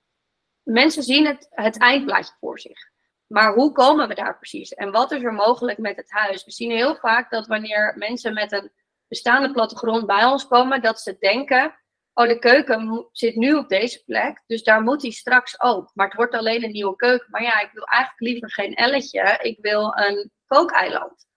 mensen 0.64 1.04
zien 1.04 1.26
het, 1.26 1.48
het 1.50 1.80
eindplaatje 1.80 2.34
voor 2.40 2.60
zich. 2.60 2.90
Maar 3.28 3.54
hoe 3.54 3.72
komen 3.72 4.08
we 4.08 4.16
daar 4.16 4.38
precies? 4.38 4.74
En 4.74 4.92
wat 4.92 5.12
is 5.12 5.24
er 5.24 5.34
mogelijk 5.34 5.78
met 5.78 5.96
het 5.96 6.12
huis? 6.12 6.46
We 6.46 6.52
zien 6.52 6.72
heel 6.72 6.96
vaak 6.96 7.32
dat 7.32 7.48
wanneer 7.48 7.94
mensen 7.98 8.34
met 8.34 8.52
een 8.52 8.72
bestaande 9.08 9.52
plattegrond 9.52 10.06
bij 10.06 10.26
ons 10.26 10.48
komen, 10.48 10.82
dat 10.82 11.00
ze 11.00 11.18
denken, 11.20 11.76
oh 12.14 12.28
de 12.28 12.40
keuken 12.40 13.10
zit 13.12 13.36
nu 13.36 13.54
op 13.54 13.70
deze 13.70 14.04
plek, 14.04 14.44
dus 14.48 14.64
daar 14.64 14.82
moet 14.82 15.02
hij 15.02 15.12
straks 15.12 15.60
ook. 15.60 15.92
Maar 15.94 16.08
het 16.08 16.16
wordt 16.16 16.34
alleen 16.34 16.64
een 16.64 16.72
nieuwe 16.72 16.96
keuken. 16.96 17.28
Maar 17.30 17.42
ja, 17.42 17.60
ik 17.60 17.70
wil 17.72 17.84
eigenlijk 17.84 18.22
liever 18.22 18.52
geen 18.52 18.74
elletje, 18.74 19.40
ik 19.42 19.58
wil 19.62 19.98
een 19.98 20.32
kookeiland. 20.46 21.28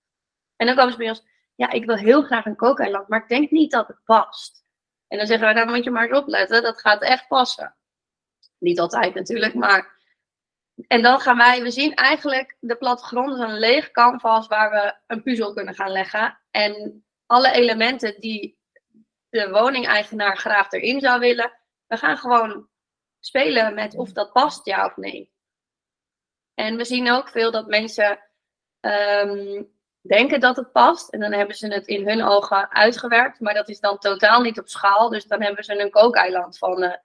En 0.56 0.66
dan 0.66 0.76
komen 0.76 0.92
ze 0.92 0.98
bij 0.98 1.08
ons, 1.08 1.24
ja, 1.54 1.70
ik 1.70 1.84
wil 1.84 1.96
heel 1.96 2.22
graag 2.22 2.44
een 2.44 2.56
kookeiland, 2.56 3.08
maar 3.08 3.22
ik 3.22 3.28
denk 3.28 3.50
niet 3.50 3.70
dat 3.70 3.88
het 3.88 4.04
past. 4.04 4.64
En 5.08 5.18
dan 5.18 5.26
zeggen 5.26 5.48
we, 5.48 5.54
nou 5.54 5.68
moet 5.68 5.84
je 5.84 5.90
maar 5.90 6.08
eens 6.08 6.18
opletten, 6.18 6.62
dat 6.62 6.80
gaat 6.80 7.02
echt 7.02 7.28
passen. 7.28 7.76
Niet 8.58 8.80
altijd 8.80 9.14
natuurlijk, 9.14 9.54
maar... 9.54 9.96
En 10.86 11.02
dan 11.02 11.20
gaan 11.20 11.36
wij, 11.36 11.62
we 11.62 11.70
zien 11.70 11.94
eigenlijk 11.94 12.56
de 12.60 12.76
plattegrond 12.76 13.30
als 13.30 13.38
een 13.38 13.58
leeg 13.58 13.90
canvas 13.90 14.46
waar 14.46 14.70
we 14.70 14.94
een 15.06 15.22
puzzel 15.22 15.54
kunnen 15.54 15.74
gaan 15.74 15.90
leggen. 15.90 16.40
En 16.50 17.04
alle 17.28 17.52
elementen 17.52 18.20
die 18.20 18.58
de 19.28 19.50
woningeigenaar 19.50 20.36
graag 20.36 20.72
erin 20.72 21.00
zou 21.00 21.20
willen, 21.20 21.52
we 21.86 21.96
gaan 21.96 22.18
gewoon 22.18 22.68
spelen 23.20 23.74
met 23.74 23.96
of 23.96 24.12
dat 24.12 24.32
past, 24.32 24.64
ja 24.64 24.86
of 24.86 24.96
nee. 24.96 25.32
En 26.54 26.76
we 26.76 26.84
zien 26.84 27.10
ook 27.10 27.28
veel 27.28 27.50
dat 27.50 27.66
mensen 27.66 28.20
ehm, 28.80 29.62
denken 30.00 30.40
dat 30.40 30.56
het 30.56 30.72
past. 30.72 31.12
En 31.12 31.20
dan 31.20 31.32
hebben 31.32 31.56
ze 31.56 31.66
het 31.66 31.86
in 31.86 32.08
hun 32.08 32.22
ogen 32.22 32.70
uitgewerkt. 32.70 33.40
Maar 33.40 33.54
dat 33.54 33.68
is 33.68 33.80
dan 33.80 33.98
totaal 33.98 34.40
niet 34.40 34.58
op 34.58 34.68
schaal. 34.68 35.08
Dus 35.08 35.24
dan 35.24 35.42
hebben 35.42 35.64
ze 35.64 35.80
een 35.80 35.90
kookeiland 35.90 36.58
van 36.58 36.82
uh, 36.82 36.92
eh, 36.92 36.98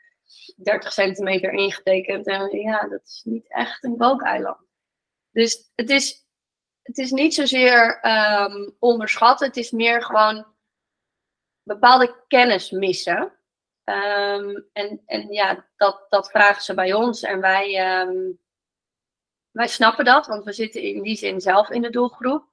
30 0.55 0.93
centimeter 0.93 1.51
ingetekend. 1.51 2.27
En 2.27 2.57
ja, 2.57 2.87
dat 2.87 3.01
is 3.03 3.21
niet 3.25 3.49
echt 3.49 3.83
een 3.83 3.97
kookeiland. 3.97 4.67
Dus 5.31 5.71
het 5.75 5.89
is, 5.89 6.22
het 6.83 6.97
is 6.97 7.11
niet 7.11 7.33
zozeer 7.33 7.99
um, 8.05 8.75
onderschatten. 8.79 9.47
Het 9.47 9.57
is 9.57 9.71
meer 9.71 10.03
gewoon 10.03 10.45
bepaalde 11.63 12.23
kennis 12.27 12.71
missen. 12.71 13.33
Ehm, 13.83 14.61
en, 14.73 15.01
en 15.05 15.27
ja, 15.31 15.65
dat, 15.75 16.05
dat 16.09 16.29
vragen 16.31 16.63
ze 16.63 16.73
bij 16.73 16.93
ons. 16.93 17.21
En 17.21 17.41
wij, 17.41 17.99
um, 18.01 18.39
wij 19.51 19.67
snappen 19.67 20.05
dat, 20.05 20.27
want 20.27 20.43
we 20.43 20.53
zitten 20.53 20.81
in 20.81 21.01
die 21.01 21.15
zin 21.15 21.41
zelf 21.41 21.69
in 21.69 21.81
de 21.81 21.89
doelgroep. 21.89 22.51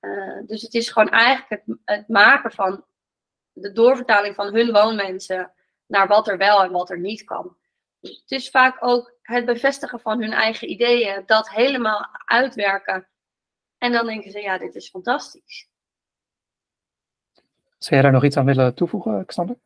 Uh, 0.00 0.40
dus 0.46 0.62
het 0.62 0.74
is 0.74 0.90
gewoon 0.90 1.10
eigenlijk 1.10 1.62
het, 1.84 2.08
maken 2.08 2.52
van 2.52 2.84
de 3.52 3.72
doorvertaling 3.72 4.34
van 4.34 4.54
hun 4.54 4.72
woonmensen 4.72 5.52
naar 5.86 6.06
wat 6.06 6.28
er 6.28 6.36
wel 6.36 6.62
en 6.62 6.70
wat 6.70 6.90
er 6.90 6.98
niet 6.98 7.24
kan. 7.24 7.56
Het 8.00 8.30
is 8.30 8.50
vaak 8.50 8.76
ook 8.80 9.12
het 9.22 9.44
bevestigen 9.44 10.00
van 10.00 10.20
hun 10.20 10.32
eigen 10.32 10.70
ideeën, 10.70 11.22
dat 11.26 11.50
helemaal 11.50 12.08
uitwerken. 12.24 13.08
En 13.82 13.92
dan 13.92 14.06
denken 14.06 14.30
ze, 14.30 14.40
ja, 14.40 14.58
dit 14.58 14.74
is 14.74 14.88
fantastisch. 14.88 15.68
Zou 17.78 17.94
jij 17.94 18.02
daar 18.02 18.12
nog 18.12 18.24
iets 18.24 18.36
aan 18.36 18.44
willen 18.44 18.74
toevoegen, 18.74 19.26
Xander? 19.26 19.56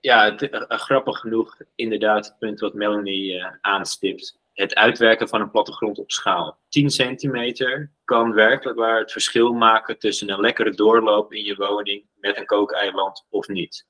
Ja, 0.00 0.32
het, 0.32 0.42
uh, 0.42 0.60
grappig 0.68 1.18
genoeg, 1.18 1.56
inderdaad, 1.74 2.26
het 2.26 2.38
punt 2.38 2.60
wat 2.60 2.74
Melanie 2.74 3.34
uh, 3.34 3.46
aanstipt. 3.60 4.38
Het 4.52 4.74
uitwerken 4.74 5.28
van 5.28 5.40
een 5.40 5.50
plattegrond 5.50 5.98
op 5.98 6.10
schaal. 6.10 6.58
10 6.68 6.90
centimeter 6.90 7.90
kan 8.04 8.32
werkelijk 8.32 8.78
waar 8.78 8.98
het 8.98 9.12
verschil 9.12 9.52
maken 9.52 9.98
tussen 9.98 10.30
een 10.30 10.40
lekkere 10.40 10.74
doorloop 10.74 11.32
in 11.32 11.44
je 11.44 11.56
woning 11.56 12.06
met 12.14 12.36
een 12.36 12.46
kookeiland 12.46 13.26
of 13.28 13.48
niet. 13.48 13.86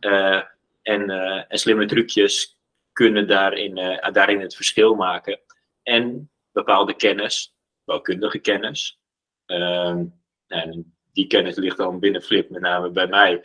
Uh, 0.00 0.42
en, 0.82 1.10
en, 1.48 1.58
slimme 1.58 1.86
trucjes 1.86 2.58
kunnen 2.92 3.28
daarin, 3.28 3.74
daarin 4.12 4.40
het 4.40 4.56
verschil 4.56 4.94
maken. 4.94 5.40
En 5.82 6.30
bepaalde 6.52 6.94
kennis, 6.94 7.54
bouwkundige 7.90 8.38
kennis. 8.38 9.00
En 9.46 10.94
die 11.12 11.26
kennis 11.26 11.56
ligt 11.56 11.76
dan 11.76 11.98
binnen 11.98 12.22
Flip, 12.22 12.50
met 12.50 12.62
name 12.62 12.90
bij 12.90 13.06
mij 13.06 13.44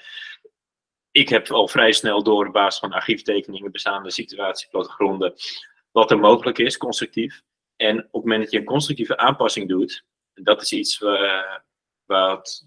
ik 1.16 1.30
heb 1.30 1.52
al 1.52 1.68
vrij 1.68 1.92
snel 1.92 2.24
door 2.24 2.48
op 2.48 2.54
basis 2.54 2.80
van 2.80 2.92
archieftekeningen, 2.92 3.72
bestaande 3.72 4.12
situatie, 4.12 4.68
wat 5.92 6.12
er 6.12 6.20
mogelijk 6.20 6.58
is, 6.58 6.78
constructief. 6.78 7.42
En 7.76 7.98
op 7.98 8.12
het 8.12 8.22
moment 8.22 8.42
dat 8.42 8.52
je 8.52 8.58
een 8.58 8.66
constructieve 8.66 9.18
aanpassing 9.18 9.70
doet, 9.70 10.06
dat 10.34 10.62
is 10.62 10.72
iets 10.72 11.00
wat, 12.06 12.64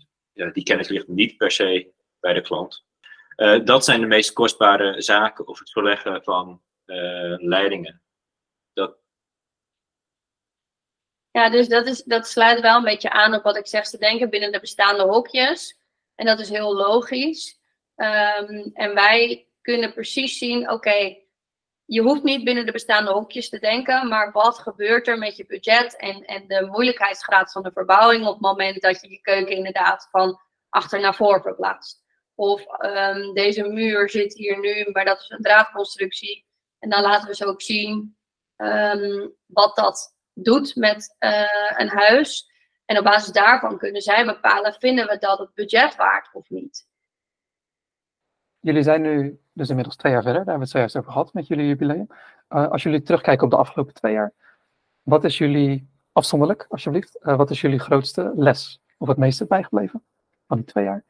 die 0.53 0.62
kennis 0.62 0.88
ligt 0.88 1.09
niet 1.09 1.37
per 1.37 1.51
se 1.51 1.93
bij 2.21 2.33
de 2.33 2.41
klant. 2.41 2.85
Uh, 3.37 3.64
dat 3.64 3.85
zijn 3.85 4.01
de 4.01 4.07
meest 4.07 4.33
kostbare 4.33 5.03
zaken, 5.03 5.47
of 5.47 5.59
het 5.59 5.71
verleggen 5.71 6.23
van 6.23 6.62
leidingen. 7.37 8.03
Dat... 8.73 8.97
Ja, 11.38 11.51
dus 11.51 11.68
dat, 11.68 11.87
is, 11.87 12.03
dat 12.03 12.29
sluit 12.29 12.61
wel 12.61 12.77
een 12.77 12.85
beetje 12.85 13.11
aan 13.11 13.35
op 13.35 13.42
wat 13.42 13.57
ik 13.57 13.66
zeg 13.66 13.88
te 13.88 13.98
denken 13.98 14.31
binnen 14.31 14.53
de 14.53 14.61
bestaande 14.61 15.03
hokjes. 15.03 15.79
En 16.14 16.27
dat 16.27 16.40
is 16.40 16.48
heel 16.48 16.74
logisch. 16.74 17.61
Um, 17.96 18.70
en 18.74 18.94
wij 18.94 19.48
kunnen 19.62 19.92
precies 19.92 20.38
zien, 20.38 20.70
oké, 20.70 21.16
je 21.85 22.01
hoeft 22.01 22.22
niet 22.22 22.44
binnen 22.44 22.66
de 22.66 22.72
bestaande 22.72 23.11
hokjes 23.11 23.48
te 23.48 23.59
denken, 23.59 24.09
maar 24.09 24.33
wat 24.33 24.59
gebeurt 24.59 25.09
er 25.09 25.18
met 25.18 25.37
je 25.37 25.46
budget 25.46 25.96
en, 25.96 26.24
en 26.24 26.46
de 26.46 26.66
moeilijkheidsgraad 26.66 27.53
van 27.53 27.62
de 27.62 27.72
verbouwing 27.72 28.27
op 28.27 28.33
het 28.33 28.42
moment 28.42 28.83
dat 28.83 29.01
je 29.01 29.11
je 29.11 29.20
keuken 29.20 29.57
inderdaad 29.57 30.09
van 30.11 30.40
achter 30.68 31.01
naar 31.01 31.14
voor 31.14 31.42
verplaatst. 31.42 32.03
Of 32.35 32.64
um, 32.85 33.35
deze 33.35 33.68
muur 33.68 34.11
zit 34.11 34.35
hier 34.35 34.59
nu, 34.59 34.90
maar 34.92 35.05
dat 35.05 35.20
is 35.20 35.31
een 35.31 35.42
draadconstructie. 35.42 36.46
En 36.79 36.90
dan 36.90 37.03
laten 37.03 37.29
we 37.29 37.35
ze 37.35 37.46
ook 37.46 37.62
zien 37.62 38.16
um, 38.57 39.35
wat 39.46 39.77
dat 39.77 40.16
doet 40.42 40.77
met 40.77 41.16
uh, 41.20 41.72
een 41.77 41.88
huis. 41.88 42.51
En 42.85 42.98
op 42.98 43.05
basis 43.05 43.33
daarvan 43.33 43.79
kunnen 43.79 44.03
zij 44.03 44.24
bepalen, 44.24 44.74
vinden 44.74 45.07
we 45.07 45.18
dat 45.18 45.38
het 45.38 45.55
budget 45.55 45.96
waard 45.96 46.29
of 46.33 46.51
niet. 46.51 46.87
Jullie 48.61 48.83
zijn 48.83 49.03
nu 49.03 49.40
dus 49.53 49.68
inmiddels 49.68 49.96
twee 49.96 50.12
jaar 50.12 50.22
verder, 50.22 50.44
daar 50.44 50.55
hebben 50.55 50.68
we 50.68 50.79
het 50.79 50.88
zojuist 50.88 50.96
over 50.96 51.12
gehad 51.12 51.33
met 51.33 51.46
jullie 51.46 51.66
jubileum. 51.66 52.07
Uh, 52.48 52.68
als 52.68 52.83
jullie 52.83 53.03
terugkijken 53.03 53.44
op 53.44 53.51
de 53.51 53.57
afgelopen 53.57 53.94
twee 53.94 54.12
jaar, 54.12 54.33
wat 55.03 55.24
is 55.24 55.38
jullie, 55.38 55.88
afzonderlijk 56.12 56.66
alsjeblieft, 56.68 57.18
uh, 57.22 57.37
wat 57.37 57.51
is 57.51 57.61
jullie 57.61 57.79
grootste 57.79 58.33
les 58.35 58.81
of 58.98 59.09
het 59.09 59.16
meeste 59.16 59.46
bijgebleven 59.46 60.05
van 60.46 60.57
die 60.57 60.66
twee 60.66 60.85
jaar? 60.85 61.05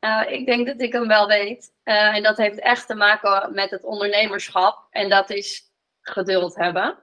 Uh, 0.00 0.24
ik 0.28 0.46
denk 0.46 0.66
dat 0.66 0.80
ik 0.80 0.92
hem 0.92 1.08
wel 1.08 1.26
weet. 1.26 1.72
Uh, 1.84 2.14
en 2.14 2.22
dat 2.22 2.36
heeft 2.36 2.58
echt 2.58 2.86
te 2.86 2.94
maken 2.94 3.54
met 3.54 3.70
het 3.70 3.84
ondernemerschap. 3.84 4.86
En 4.90 5.08
dat 5.08 5.30
is 5.30 5.70
geduld 6.00 6.56
hebben. 6.56 6.98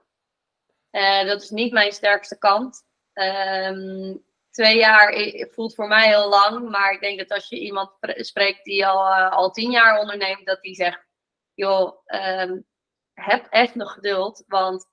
Uh, 0.91 1.25
dat 1.25 1.41
is 1.41 1.49
niet 1.49 1.71
mijn 1.71 1.91
sterkste 1.91 2.37
kant. 2.37 2.85
Ehm, 3.13 4.15
twee 4.49 4.77
jaar 4.77 5.13
voelt 5.51 5.75
voor 5.75 5.87
mij 5.87 6.07
heel 6.07 6.29
lang. 6.29 6.69
Maar 6.69 6.91
ik 6.91 7.01
denk 7.01 7.17
dat 7.17 7.31
als 7.31 7.49
je 7.49 7.59
iemand 7.59 7.91
spreekt 7.99 8.63
die 8.63 8.87
al, 8.87 9.13
al 9.29 9.51
tien 9.51 9.71
jaar 9.71 9.99
onderneemt, 9.99 10.45
dat 10.45 10.61
die 10.61 10.75
zegt: 10.75 11.05
joh, 11.53 11.97
um, 12.05 12.65
heb 13.13 13.47
echt 13.49 13.75
nog 13.75 13.93
geduld, 13.93 14.43
want 14.47 14.89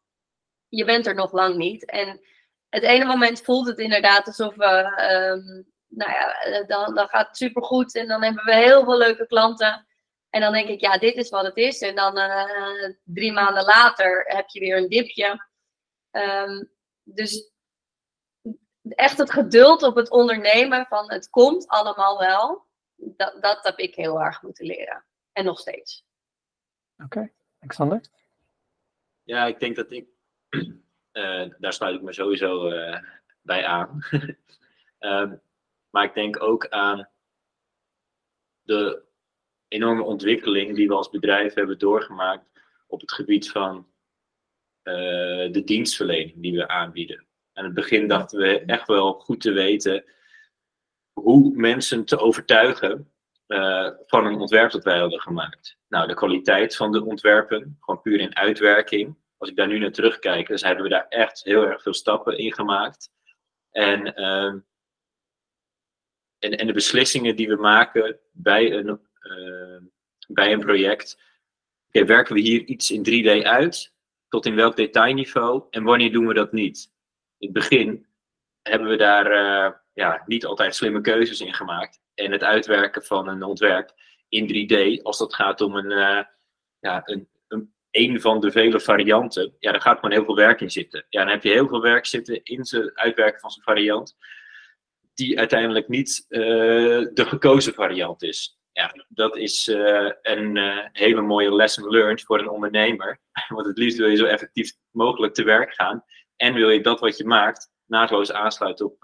je 0.68 0.84
bent 0.84 1.06
er 1.06 1.14
nog 1.14 1.32
lang 1.32 1.56
niet. 1.56 1.84
En 1.84 2.20
het 2.68 2.82
ene 2.82 3.04
moment 3.04 3.42
voelt 3.42 3.66
het 3.66 3.78
inderdaad 3.78 4.26
alsof 4.26 4.54
we, 4.54 5.02
um, 5.12 5.73
nou 5.94 6.10
ja, 6.10 6.42
eh, 6.42 6.66
dan, 6.66 6.94
dan 6.94 7.08
gaat 7.08 7.26
het 7.26 7.36
supergoed 7.36 7.94
en 7.94 8.06
dan 8.06 8.22
hebben 8.22 8.44
we 8.44 8.54
heel 8.54 8.84
veel 8.84 8.98
leuke 8.98 9.26
klanten. 9.26 9.86
En 10.30 10.40
dan 10.40 10.52
denk 10.52 10.68
ik, 10.68 10.80
ja, 10.80 10.98
dit 10.98 11.16
is 11.16 11.30
wat 11.30 11.44
het 11.44 11.56
is. 11.56 11.80
En 11.80 11.94
dan 11.94 12.18
uh, 12.18 12.90
drie 13.04 13.32
maanden 13.32 13.64
later 13.64 14.24
heb 14.26 14.48
je 14.48 14.60
weer 14.60 14.76
een 14.76 14.88
dipje. 14.88 15.46
Um, 16.10 16.70
dus 17.02 17.52
echt 18.82 19.18
het 19.18 19.30
geduld 19.30 19.82
op 19.82 19.94
het 19.94 20.10
ondernemen 20.10 20.86
van 20.86 21.12
het 21.12 21.30
komt 21.30 21.68
allemaal 21.68 22.18
wel, 22.18 22.66
dat, 22.94 23.42
dat 23.42 23.64
heb 23.64 23.78
ik 23.78 23.94
heel 23.94 24.20
erg 24.20 24.42
moeten 24.42 24.66
leren. 24.66 25.04
En 25.32 25.44
nog 25.44 25.58
steeds. 25.58 26.06
Oké, 26.96 27.04
okay. 27.04 27.32
Alexander? 27.58 28.00
Ja, 29.22 29.46
ik 29.46 29.60
denk 29.60 29.76
dat 29.76 29.90
ik, 29.90 30.08
uh, 31.12 31.50
daar 31.58 31.72
sluit 31.72 31.94
ik 31.94 32.02
me 32.02 32.12
sowieso 32.12 32.70
uh, 32.70 32.98
bij 33.42 33.66
aan. 33.66 34.04
um, 34.98 35.40
maar 35.94 36.04
ik 36.04 36.14
denk 36.14 36.42
ook 36.42 36.68
aan 36.68 37.08
de 38.62 39.02
enorme 39.68 40.02
ontwikkeling 40.02 40.76
die 40.76 40.88
we 40.88 40.94
als 40.94 41.10
bedrijf 41.10 41.54
hebben 41.54 41.78
doorgemaakt 41.78 42.50
op 42.86 43.00
het 43.00 43.12
gebied 43.12 43.50
van 43.50 43.76
uh, 44.82 45.52
de 45.52 45.62
dienstverlening 45.64 46.34
die 46.36 46.56
we 46.56 46.68
aanbieden. 46.68 47.26
Aan 47.52 47.64
het 47.64 47.74
begin 47.74 48.08
dachten 48.08 48.38
we 48.38 48.60
echt 48.60 48.86
wel 48.86 49.12
goed 49.12 49.40
te 49.40 49.52
weten 49.52 50.04
hoe 51.12 51.52
mensen 51.54 52.04
te 52.04 52.18
overtuigen 52.18 53.12
uh, 53.48 53.90
van 54.06 54.26
een 54.26 54.40
ontwerp 54.40 54.70
dat 54.70 54.84
wij 54.84 54.98
hadden 54.98 55.20
gemaakt. 55.20 55.78
Nou, 55.88 56.08
de 56.08 56.14
kwaliteit 56.14 56.76
van 56.76 56.92
de 56.92 57.04
ontwerpen, 57.04 57.76
gewoon 57.80 58.00
puur 58.00 58.20
in 58.20 58.36
uitwerking. 58.36 59.16
Als 59.36 59.50
ik 59.50 59.56
daar 59.56 59.68
nu 59.68 59.78
naar 59.78 59.92
terugkijk, 59.92 60.46
dus 60.46 60.62
hebben 60.62 60.84
we 60.84 60.90
daar 60.90 61.08
echt 61.08 61.44
heel 61.44 61.66
erg 61.66 61.82
veel 61.82 61.94
stappen 61.94 62.38
in 62.38 62.52
gemaakt. 62.52 63.10
En, 63.70 64.20
uh, 64.20 64.54
en, 66.44 66.58
en 66.58 66.66
de 66.66 66.72
beslissingen 66.72 67.36
die 67.36 67.48
we 67.48 67.56
maken 67.56 68.18
bij 68.32 68.72
een, 68.72 69.00
uh, 69.20 69.80
bij 70.28 70.52
een 70.52 70.60
project. 70.60 71.22
Werken 71.90 72.34
we 72.34 72.40
hier 72.40 72.64
iets 72.64 72.90
in 72.90 73.04
3D 73.08 73.46
uit? 73.46 73.94
Tot 74.28 74.46
in 74.46 74.54
welk 74.54 74.76
detailniveau? 74.76 75.62
En 75.70 75.82
wanneer 75.82 76.12
doen 76.12 76.26
we 76.26 76.34
dat 76.34 76.52
niet? 76.52 76.92
in 77.38 77.50
het 77.52 77.68
begin 77.68 78.06
hebben 78.62 78.88
we 78.88 78.96
daar 78.96 79.32
uh, 79.32 79.72
ja, 79.92 80.22
niet 80.26 80.46
altijd 80.46 80.74
slimme 80.74 81.00
keuzes 81.00 81.40
in 81.40 81.54
gemaakt. 81.54 82.00
En 82.14 82.32
het 82.32 82.42
uitwerken 82.42 83.04
van 83.04 83.28
een 83.28 83.42
ontwerp 83.42 83.94
in 84.28 84.48
3D, 84.48 85.02
als 85.02 85.18
dat 85.18 85.34
gaat 85.34 85.60
om 85.60 85.76
een, 85.76 85.90
uh, 85.90 86.22
ja, 86.78 87.02
een, 87.04 87.28
een, 87.48 87.74
één 87.90 88.20
van 88.20 88.40
de 88.40 88.50
vele 88.50 88.80
varianten, 88.80 89.56
ja, 89.58 89.72
daar 89.72 89.80
gaat 89.80 89.94
gewoon 89.94 90.14
heel 90.14 90.24
veel 90.24 90.36
werk 90.36 90.60
in 90.60 90.70
zitten. 90.70 91.06
Ja, 91.08 91.20
dan 91.20 91.32
heb 91.32 91.42
je 91.42 91.50
heel 91.50 91.68
veel 91.68 91.82
werk 91.82 92.06
zitten 92.06 92.40
in 92.42 92.58
het 92.58 92.90
uitwerken 92.94 93.40
van 93.40 93.50
zijn 93.50 93.64
variant, 93.64 94.16
die 95.14 95.38
uiteindelijk 95.38 95.88
niet 95.88 96.26
eh, 96.28 96.40
de 97.12 97.24
gekozen 97.24 97.74
variant 97.74 98.22
is. 98.22 98.58
Ja, 98.72 98.92
dat 99.08 99.36
is 99.36 99.68
uh, 99.68 100.10
een 100.22 100.56
uh, 100.56 100.86
hele 100.92 101.20
mooie 101.20 101.54
lesson 101.54 101.90
learned 101.90 102.22
voor 102.22 102.38
een 102.38 102.48
ondernemer. 102.48 103.20
Want 103.54 103.66
het 103.66 103.78
liefst 103.78 103.98
wil 103.98 104.08
je 104.08 104.16
zo 104.16 104.24
effectief 104.24 104.72
mogelijk 104.90 105.34
te 105.34 105.44
werk 105.44 105.74
gaan. 105.74 106.04
En 106.36 106.54
wil 106.54 106.70
je 106.70 106.80
dat 106.80 107.00
wat 107.00 107.16
je 107.16 107.24
maakt 107.24 107.70
naadloos 107.86 108.32
aansluiten 108.32 108.86
op, 108.86 109.02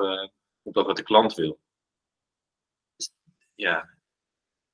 op 0.62 0.74
dat 0.74 0.86
wat 0.86 0.96
de 0.96 1.02
klant 1.02 1.34
wil. 1.34 1.60
Dus, 2.96 3.12
ja, 3.54 3.88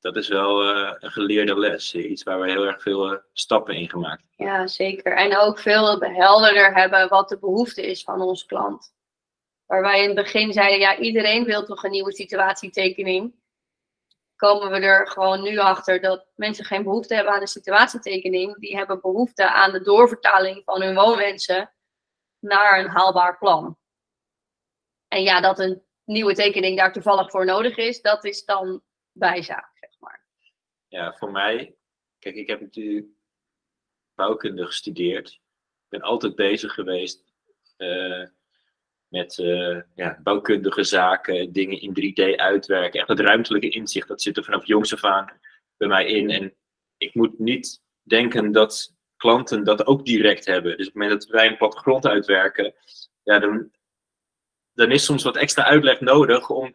dat 0.01 0.17
is 0.17 0.29
wel 0.29 0.65
een 0.77 1.11
geleerde 1.11 1.59
les. 1.59 1.95
Iets 1.95 2.23
waar 2.23 2.41
we 2.41 2.51
heel 2.51 2.67
erg 2.67 2.83
veel 2.83 3.21
stappen 3.33 3.75
in 3.75 3.91
gemaakt 3.91 4.25
hebben. 4.29 4.55
Ja, 4.55 4.67
zeker. 4.67 5.17
En 5.17 5.37
ook 5.37 5.59
veel 5.59 6.01
helderder 6.01 6.75
hebben 6.75 7.09
wat 7.09 7.29
de 7.29 7.39
behoefte 7.39 7.87
is 7.87 8.03
van 8.03 8.21
onze 8.21 8.47
klant. 8.47 8.96
Waar 9.67 9.83
wij 9.83 10.01
in 10.01 10.07
het 10.07 10.15
begin 10.15 10.53
zeiden, 10.53 10.79
ja, 10.79 10.99
iedereen 10.99 11.45
wil 11.45 11.65
toch 11.65 11.85
een 11.85 11.91
nieuwe 11.91 12.13
situatietekening. 12.13 13.35
Komen 14.37 14.71
we 14.71 14.79
er 14.79 15.09
gewoon 15.09 15.43
nu 15.43 15.59
achter 15.59 16.01
dat 16.01 16.27
mensen 16.35 16.65
geen 16.65 16.83
behoefte 16.83 17.15
hebben 17.15 17.33
aan 17.33 17.41
een 17.41 17.47
situatietekening. 17.47 18.59
Die 18.59 18.77
hebben 18.77 19.01
behoefte 19.01 19.51
aan 19.51 19.73
de 19.73 19.83
doorvertaling 19.83 20.63
van 20.65 20.83
hun 20.83 20.95
woonwensen 20.95 21.73
naar 22.39 22.79
een 22.79 22.89
haalbaar 22.89 23.39
plan. 23.39 23.79
En 25.09 25.23
ja, 25.23 25.41
dat 25.41 25.59
een 25.59 25.83
nieuwe 26.05 26.35
tekening 26.35 26.77
daar 26.77 26.93
toevallig 26.93 27.31
voor 27.31 27.45
nodig 27.45 27.77
is, 27.77 28.01
dat 28.01 28.25
is 28.25 28.45
dan 28.45 28.83
bijzaak 29.13 29.77
ja, 30.89 31.15
voor 31.15 31.31
mij, 31.31 31.77
kijk, 32.19 32.35
ik 32.35 32.47
heb 32.47 32.61
natuurlijk 32.61 33.07
bouwkunde 34.15 34.67
gestudeerd. 34.67 35.29
Ik 35.29 35.89
ben 35.89 36.01
altijd 36.01 36.35
bezig 36.35 36.75
geweest 36.75 37.33
uh, 37.77 38.27
met 39.17 39.39
uh, 39.39 39.81
ja, 39.95 40.21
bouwkundige 40.23 40.85
zaken, 40.85 41.53
dingen 41.53 41.81
in 41.81 41.91
3D 41.91 42.37
uitwerken. 42.37 43.01
Echt 43.01 43.09
het 43.09 43.21
ruimtelijke 43.21 43.69
inzicht, 43.69 44.09
dat 44.09 44.23
zit 44.23 44.37
er 44.37 44.45
vanaf 44.45 44.67
jongs 44.67 44.93
af 44.93 45.05
aan 45.05 45.33
bij 45.77 45.89
mij 45.89 46.07
in. 46.07 46.31
En 46.31 46.55
ik 46.97 47.15
moet 47.15 47.39
niet 47.39 47.83
denken 48.03 48.53
dat 48.53 48.95
klanten 49.17 49.65
dat 49.65 49.87
ook 49.87 50.05
direct 50.05 50.47
hebben. 50.47 50.77
Dus 50.77 50.87
op 50.87 50.93
het 50.93 51.03
moment 51.03 51.23
dat 51.23 51.31
wij 51.31 51.47
een 51.47 51.57
plattegrond 51.57 52.07
uitwerken, 52.07 52.75
ja, 53.23 53.39
dan, 53.39 53.71
dan 54.73 54.91
is 54.91 55.05
soms 55.05 55.23
wat 55.23 55.37
extra 55.37 55.65
uitleg 55.65 56.01
nodig 56.01 56.51
om, 56.51 56.75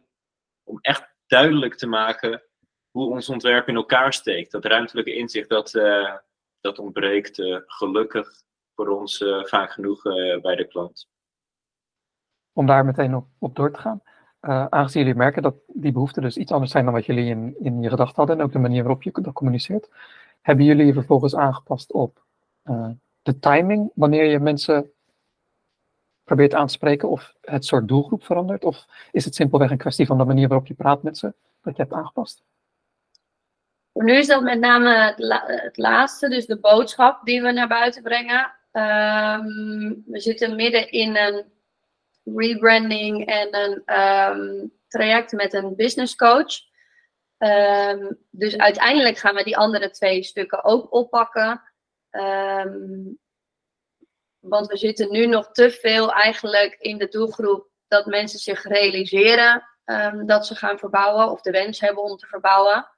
om 0.63 0.79
echt 0.81 1.13
duidelijk 1.27 1.75
te 1.75 1.87
maken 1.87 2.43
hoe 2.91 3.09
ons 3.09 3.29
ontwerp 3.29 3.67
in 3.67 3.75
elkaar 3.75 4.13
steekt. 4.13 4.51
Dat 4.51 4.65
ruimtelijke 4.65 5.15
inzicht, 5.15 5.49
dat, 5.49 5.73
uh, 5.73 6.15
dat 6.61 6.79
ontbreekt 6.79 7.37
uh, 7.39 7.57
gelukkig 7.65 8.29
voor 8.75 8.87
ons 8.87 9.17
vaak 9.43 9.71
genoeg 9.71 10.01
bij 10.41 10.55
de 10.55 10.67
klant. 10.67 11.09
Om 12.53 12.65
daar 12.65 12.85
meteen 12.85 13.15
op, 13.15 13.25
op 13.37 13.55
door 13.55 13.71
te 13.71 13.79
gaan. 13.79 14.01
aangezien 14.69 15.01
jullie 15.01 15.17
merken 15.17 15.41
dat 15.41 15.55
die 15.67 15.91
behoeften 15.91 16.21
dus 16.21 16.37
iets 16.37 16.51
anders 16.51 16.71
zijn 16.71 16.85
dan 16.85 16.93
wat 16.93 17.05
jullie 17.05 17.29
in, 17.29 17.55
in 17.59 17.81
je 17.81 17.89
gedachten 17.89 18.15
hadden 18.15 18.37
en 18.39 18.43
ook 18.43 18.51
de 18.51 18.59
manier 18.59 18.83
waarop 18.83 19.03
je 19.03 19.11
dat 19.21 19.33
communiceert, 19.33 19.89
hebben 20.41 20.65
jullie 20.65 20.85
je 20.85 20.93
vervolgens 20.93 21.35
aangepast 21.35 21.91
op 21.91 22.23
de 23.21 23.39
timing, 23.39 23.91
wanneer 23.95 24.25
je 24.25 24.39
mensen 24.39 24.91
probeert 26.23 26.53
aan 26.53 26.67
te 26.67 26.73
spreken 26.73 27.09
of 27.09 27.33
het 27.41 27.65
soort 27.65 27.87
doelgroep 27.87 28.23
verandert? 28.23 28.63
Of 28.63 28.85
is 29.11 29.25
het 29.25 29.35
simpelweg 29.35 29.71
een 29.71 29.77
kwestie 29.77 30.05
van 30.05 30.17
de 30.17 30.25
manier 30.25 30.47
waarop 30.47 30.67
je 30.67 30.73
praat 30.73 31.03
met 31.03 31.17
ze, 31.17 31.33
dat 31.61 31.75
je 31.75 31.81
hebt 31.81 31.93
aangepast? 31.93 32.43
Voor 33.93 34.03
nu 34.03 34.13
is 34.13 34.27
dat 34.27 34.43
met 34.43 34.59
name 34.59 35.15
het, 35.45 35.77
laatste, 35.77 36.29
dus 36.29 36.45
de 36.45 36.59
boodschap 36.59 37.25
die 37.25 37.41
we 37.41 37.51
naar 37.51 37.67
buiten 37.67 38.03
brengen. 38.03 38.51
Ehm, 38.71 39.93
we 40.05 40.19
zitten 40.19 40.55
midden 40.55 40.91
in 40.91 41.15
een 41.15 41.43
rebranding 42.23 43.25
en 43.25 43.55
een 43.55 43.81
ehm, 43.85 44.67
traject 44.87 45.31
met 45.31 45.53
een 45.53 45.75
business 45.75 46.15
coach. 46.15 46.69
Ehm, 47.37 48.11
dus 48.29 48.57
uiteindelijk 48.57 49.17
gaan 49.17 49.35
we 49.35 49.43
die 49.43 49.57
andere 49.57 49.89
twee 49.89 50.23
stukken 50.23 50.63
ook 50.63 50.93
oppakken. 50.93 51.61
want 54.39 54.67
we 54.67 54.77
zitten 54.77 55.11
nu 55.11 55.25
nog 55.25 55.51
te 55.51 55.71
veel 55.71 56.13
eigenlijk 56.13 56.75
in 56.79 56.97
de 56.97 57.07
doelgroep 57.07 57.67
dat 57.87 58.05
mensen 58.05 58.39
zich 58.39 58.63
realiseren 58.63 59.63
dat 60.25 60.47
ze 60.47 60.55
gaan 60.55 60.79
verbouwen 60.79 61.31
of 61.31 61.41
de 61.41 61.51
wens 61.51 61.79
hebben 61.79 62.03
om 62.03 62.17
te 62.17 62.27
verbouwen. 62.27 62.89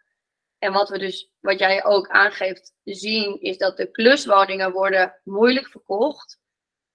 En 0.63 0.73
wat 0.73 0.89
we 0.89 0.97
dus, 0.97 1.31
wat 1.39 1.59
jij 1.59 1.83
ook 1.83 2.07
aangeeft, 2.07 2.73
zien, 2.83 3.41
is 3.41 3.57
dat 3.57 3.77
de 3.77 3.91
kluswoningen 3.91 4.71
worden 4.71 5.19
moeilijk 5.23 5.67
verkocht. 5.67 6.39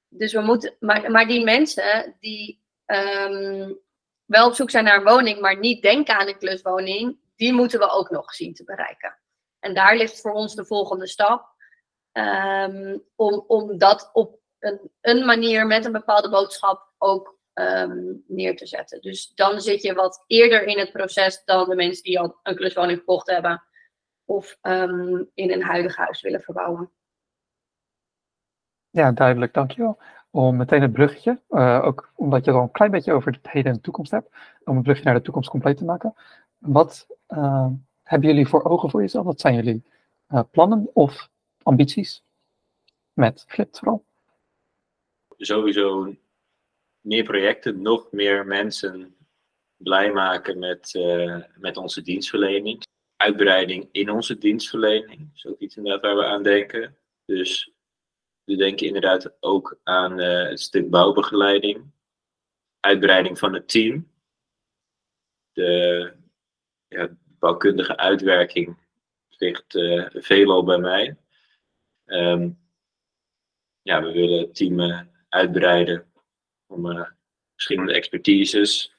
Dus 0.08 0.32
we 0.32 0.40
moeten, 0.40 0.76
maar, 0.80 1.10
maar 1.10 1.26
die 1.26 1.44
mensen 1.44 2.16
die 2.20 2.62
um, 2.86 3.78
wel 4.24 4.46
op 4.46 4.54
zoek 4.54 4.70
zijn 4.70 4.84
naar 4.84 4.96
een 4.96 5.04
woning, 5.04 5.40
maar 5.40 5.58
niet 5.58 5.82
denken 5.82 6.18
aan 6.18 6.28
een 6.28 6.38
kluswoning, 6.38 7.18
die 7.36 7.52
moeten 7.52 7.78
we 7.78 7.90
ook 7.90 8.10
nog 8.10 8.34
zien 8.34 8.54
te 8.54 8.64
bereiken. 8.64 9.18
En 9.60 9.74
daar 9.74 9.96
ligt 9.96 10.20
voor 10.20 10.32
ons 10.32 10.54
de 10.54 10.64
volgende 10.64 11.06
stap. 11.06 11.56
Um, 12.12 13.04
om, 13.14 13.44
om 13.46 13.78
dat 13.78 14.10
op 14.12 14.40
een, 14.58 14.90
een 15.00 15.24
manier 15.24 15.66
met 15.66 15.84
een 15.84 15.92
bepaalde 15.92 16.28
boodschap 16.28 16.92
ook 16.98 17.38
um, 17.54 18.24
neer 18.26 18.56
te 18.56 18.66
zetten. 18.66 19.00
Dus 19.00 19.32
dan 19.34 19.60
zit 19.60 19.82
je 19.82 19.94
wat 19.94 20.24
eerder 20.26 20.62
in 20.62 20.78
het 20.78 20.92
proces 20.92 21.44
dan 21.44 21.68
de 21.68 21.74
mensen 21.74 22.02
die 22.02 22.20
al 22.20 22.38
een 22.42 22.56
kluswoning 22.56 22.98
gekocht 22.98 23.30
hebben 23.30 23.62
of 24.24 24.58
in 25.34 25.52
een 25.52 25.62
huidig 25.62 25.96
huis 25.96 26.20
willen 26.20 26.40
verbouwen. 26.40 26.92
Ja, 28.90 29.12
duidelijk, 29.12 29.54
dankjewel. 29.54 29.98
Om 30.30 30.56
meteen 30.56 30.82
het 30.82 30.92
bruggetje, 30.92 31.40
uh, 31.50 31.80
ook 31.84 32.12
omdat 32.14 32.44
je 32.44 32.50
al 32.50 32.62
een 32.62 32.70
klein 32.70 32.90
beetje 32.90 33.12
over 33.12 33.32
het 33.32 33.50
heden 33.50 33.70
en 33.70 33.76
de 33.76 33.82
toekomst 33.82 34.10
hebt, 34.10 34.30
om 34.64 34.74
het 34.74 34.84
brugje 34.84 35.04
naar 35.04 35.14
de 35.14 35.22
toekomst 35.22 35.50
compleet 35.50 35.76
te 35.76 35.84
maken. 35.84 36.14
Wat 36.58 37.06
uh, 37.28 37.66
hebben 38.02 38.28
jullie 38.28 38.48
voor 38.48 38.64
ogen 38.64 38.90
voor 38.90 39.00
jezelf? 39.00 39.24
Wat 39.24 39.40
zijn 39.40 39.54
jullie 39.54 39.82
uh, 40.30 40.40
plannen 40.50 40.90
of 40.92 41.30
ambities 41.62 42.24
met 43.12 43.44
Flipt 43.48 43.78
vooral? 43.78 44.04
Sowieso 45.36 46.14
meer 47.00 47.24
projecten, 47.24 47.82
nog 47.82 48.08
meer 48.10 48.46
mensen 48.46 49.16
blij 49.76 50.12
maken 50.12 50.58
met, 50.58 50.92
met 51.54 51.76
onze 51.76 52.02
dienstverlening. 52.02 52.82
Uitbreiding 53.16 53.88
in 53.92 54.10
onze 54.10 54.38
dienstverlening 54.38 55.30
is 55.34 55.46
ook 55.46 55.58
iets 55.58 55.76
inderdaad 55.76 56.02
waar 56.02 56.16
we 56.16 56.24
aan 56.24 56.42
denken. 56.42 56.96
Dus 57.24 57.72
we 58.48 58.56
denken 58.56 58.86
inderdaad 58.86 59.36
ook 59.40 59.78
aan 59.82 60.20
uh, 60.20 60.48
het 60.48 60.60
stuk 60.60 60.90
bouwbegeleiding. 60.90 61.84
Uitbreiding 62.80 63.38
van 63.38 63.54
het 63.54 63.68
team. 63.68 64.10
De 65.52 66.12
ja, 66.88 67.08
bouwkundige 67.38 67.96
uitwerking 67.96 68.76
ligt 69.28 69.74
uh, 69.74 70.06
veelal 70.10 70.64
bij 70.64 70.78
mij. 70.78 71.16
Um, 72.06 72.58
ja, 73.82 74.02
we 74.02 74.12
willen 74.12 74.38
het 74.38 74.54
team 74.54 75.08
uitbreiden 75.28 76.12
om 76.66 76.86
uh, 76.86 77.06
verschillende 77.52 77.94
expertises. 77.94 78.94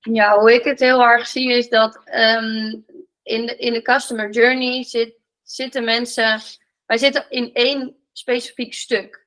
Ja, 0.00 0.38
hoe 0.38 0.52
ik 0.52 0.64
het 0.64 0.80
heel 0.80 1.02
erg 1.02 1.26
zie 1.26 1.52
is 1.52 1.68
dat 1.68 1.96
um, 1.96 2.84
in, 3.22 3.46
de, 3.46 3.56
in 3.56 3.72
de 3.72 3.82
customer 3.82 4.30
journey 4.30 4.82
zit, 4.82 5.14
zitten 5.42 5.84
mensen. 5.84 6.40
Wij 6.86 6.98
zitten 6.98 7.30
in 7.30 7.52
één 7.52 7.96
specifiek 8.18 8.74
stuk. 8.74 9.26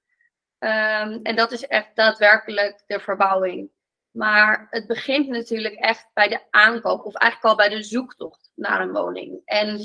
Um, 0.59 1.19
en 1.23 1.35
dat 1.35 1.51
is 1.51 1.67
echt 1.67 1.95
daadwerkelijk 1.95 2.83
de 2.87 2.99
verbouwing. 2.99 3.71
Maar 4.11 4.67
het 4.69 4.87
begint 4.87 5.27
natuurlijk 5.27 5.75
echt 5.75 6.07
bij 6.13 6.27
de 6.27 6.39
aankoop, 6.49 7.05
of 7.05 7.15
eigenlijk 7.15 7.51
al 7.51 7.67
bij 7.67 7.75
de 7.77 7.83
zoektocht 7.83 8.51
naar 8.55 8.81
een 8.81 8.91
woning. 8.91 9.41
En 9.45 9.79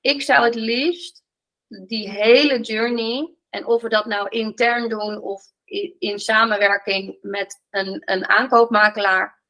ik 0.00 0.22
zou 0.22 0.44
het 0.44 0.54
liefst 0.54 1.24
die 1.66 2.10
hele 2.10 2.60
journey, 2.60 3.34
en 3.50 3.66
of 3.66 3.82
we 3.82 3.88
dat 3.88 4.06
nou 4.06 4.28
intern 4.28 4.88
doen 4.88 5.20
of 5.20 5.42
in 5.98 6.18
samenwerking 6.18 7.18
met 7.20 7.62
een, 7.70 8.02
een 8.04 8.26
aankoopmakelaar, 8.26 9.42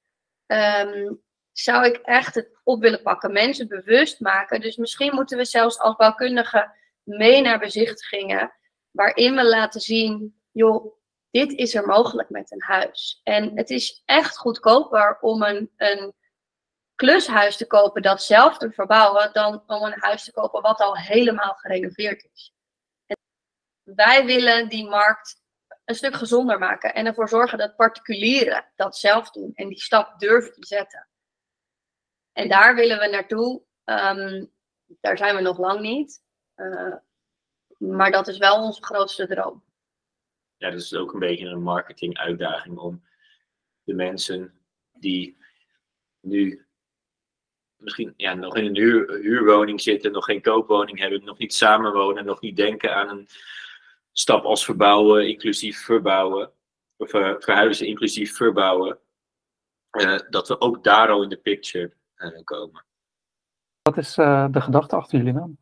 um, 0.47 1.23
zou 1.53 1.87
ik 1.87 1.97
echt 1.97 2.35
het 2.35 2.59
op 2.65 2.81
willen 2.81 3.03
pakken. 3.03 3.33
Mensen 3.33 3.69
bewust 3.69 4.21
maken. 4.21 4.61
Dus 4.61 4.77
misschien 4.77 5.15
moeten 5.15 5.39
we 5.39 5.45
zelfs 5.45 5.79
als 5.79 5.97
bouwkundigen 5.97 6.73
mee 7.03 7.41
naar 7.41 7.59
bezichtigingen, 7.59 8.53
waarin 8.97 9.35
we 9.35 9.45
laten 9.45 9.81
zien, 9.81 10.41
joh, 10.51 10.95
dit 11.31 11.53
is 11.53 11.75
er 11.75 11.87
mogelijk 11.87 12.31
met 12.31 12.53
een 12.53 12.63
huis. 12.63 13.21
En 13.23 13.57
het 13.57 13.71
is 13.71 14.03
echt 14.05 14.37
goedkoper 14.37 15.19
om 15.21 15.43
een, 15.43 15.71
een 15.77 16.15
klushuis 16.95 17.57
te 17.57 17.67
kopen 17.67 18.03
dat 18.03 18.23
zelf 18.23 18.59
te 18.59 18.73
verbouwen, 18.73 19.33
dan 19.33 19.63
om 19.67 19.83
een 19.83 20.01
huis 20.01 20.25
te 20.25 20.33
kopen 20.33 20.63
wat 20.63 20.81
al 20.81 20.97
helemaal 20.97 21.55
gerenoveerd 21.55 22.29
is. 22.33 22.55
En 23.07 23.17
wij 23.83 24.25
willen 24.25 24.69
die 24.69 24.89
markt 24.89 25.45
een 25.85 25.95
stuk 25.95 26.15
gezonder 26.15 26.59
maken 26.59 26.95
en 26.95 27.07
ervoor 27.07 27.29
zorgen 27.29 27.59
dat 27.59 27.77
particulieren 27.77 28.73
dat 28.77 28.97
zelf 28.97 29.31
doen 29.31 29.53
en 29.55 29.69
die 29.69 29.81
stap 29.81 30.19
durven 30.19 30.53
te 30.53 30.67
zetten. 30.67 31.09
En 32.33 32.49
daar 32.49 32.75
willen 32.75 32.99
we 32.99 33.09
naartoe. 33.09 33.63
Um, 33.85 34.53
daar 35.01 35.17
zijn 35.19 35.37
we 35.37 35.41
nog 35.41 35.59
lang 35.59 35.81
niet. 35.81 36.23
Uh, 36.57 36.95
Maar 37.79 38.11
dat 38.11 38.29
is 38.29 38.39
wel 38.39 38.63
onze 38.63 38.83
grootste 38.83 39.27
droom. 39.27 39.63
Ja, 40.57 40.71
dat 40.71 40.81
is 40.81 40.95
ook 40.95 41.13
een 41.13 41.19
beetje 41.19 41.47
een 41.47 41.63
marketinguitdaging 41.63 42.79
om 42.79 43.03
de 43.85 43.95
mensen 43.95 44.61
die 44.93 45.37
nu 46.21 46.67
misschien 47.77 48.15
ja, 48.17 48.35
nog 48.35 48.57
in 48.57 48.65
een 48.65 48.77
huur, 48.77 49.19
huurwoning 49.21 49.81
zitten, 49.81 50.13
nog 50.13 50.25
geen 50.25 50.43
koopwoning 50.43 50.99
hebben, 50.99 51.25
nog 51.25 51.39
niet 51.39 51.55
samenwonen, 51.55 52.25
nog 52.25 52.41
niet 52.41 52.57
denken 52.57 52.95
aan 52.95 53.09
een 53.09 53.29
stap 54.13 54.45
als 54.45 54.65
verbouwen, 54.65 55.29
inclusief 55.29 55.85
verbouwen, 55.85 56.53
of 56.97 57.13
uh, 57.13 57.35
verhuizen 57.39 57.87
inclusief 57.87 58.37
verbouwen, 58.37 58.99
uh, 59.91 60.19
dat 60.31 60.49
we 60.49 60.61
ook 60.61 60.85
daar 60.85 61.09
al 61.09 61.23
in 61.23 61.29
de 61.29 61.37
picture 61.37 61.93
uh, 62.17 62.45
komen. 62.45 62.85
Wat 63.83 63.97
is 63.97 64.15
de 64.15 64.61
gedachte 64.61 64.97
achter 64.97 65.19
jullie 65.19 65.33
naam? 65.33 65.59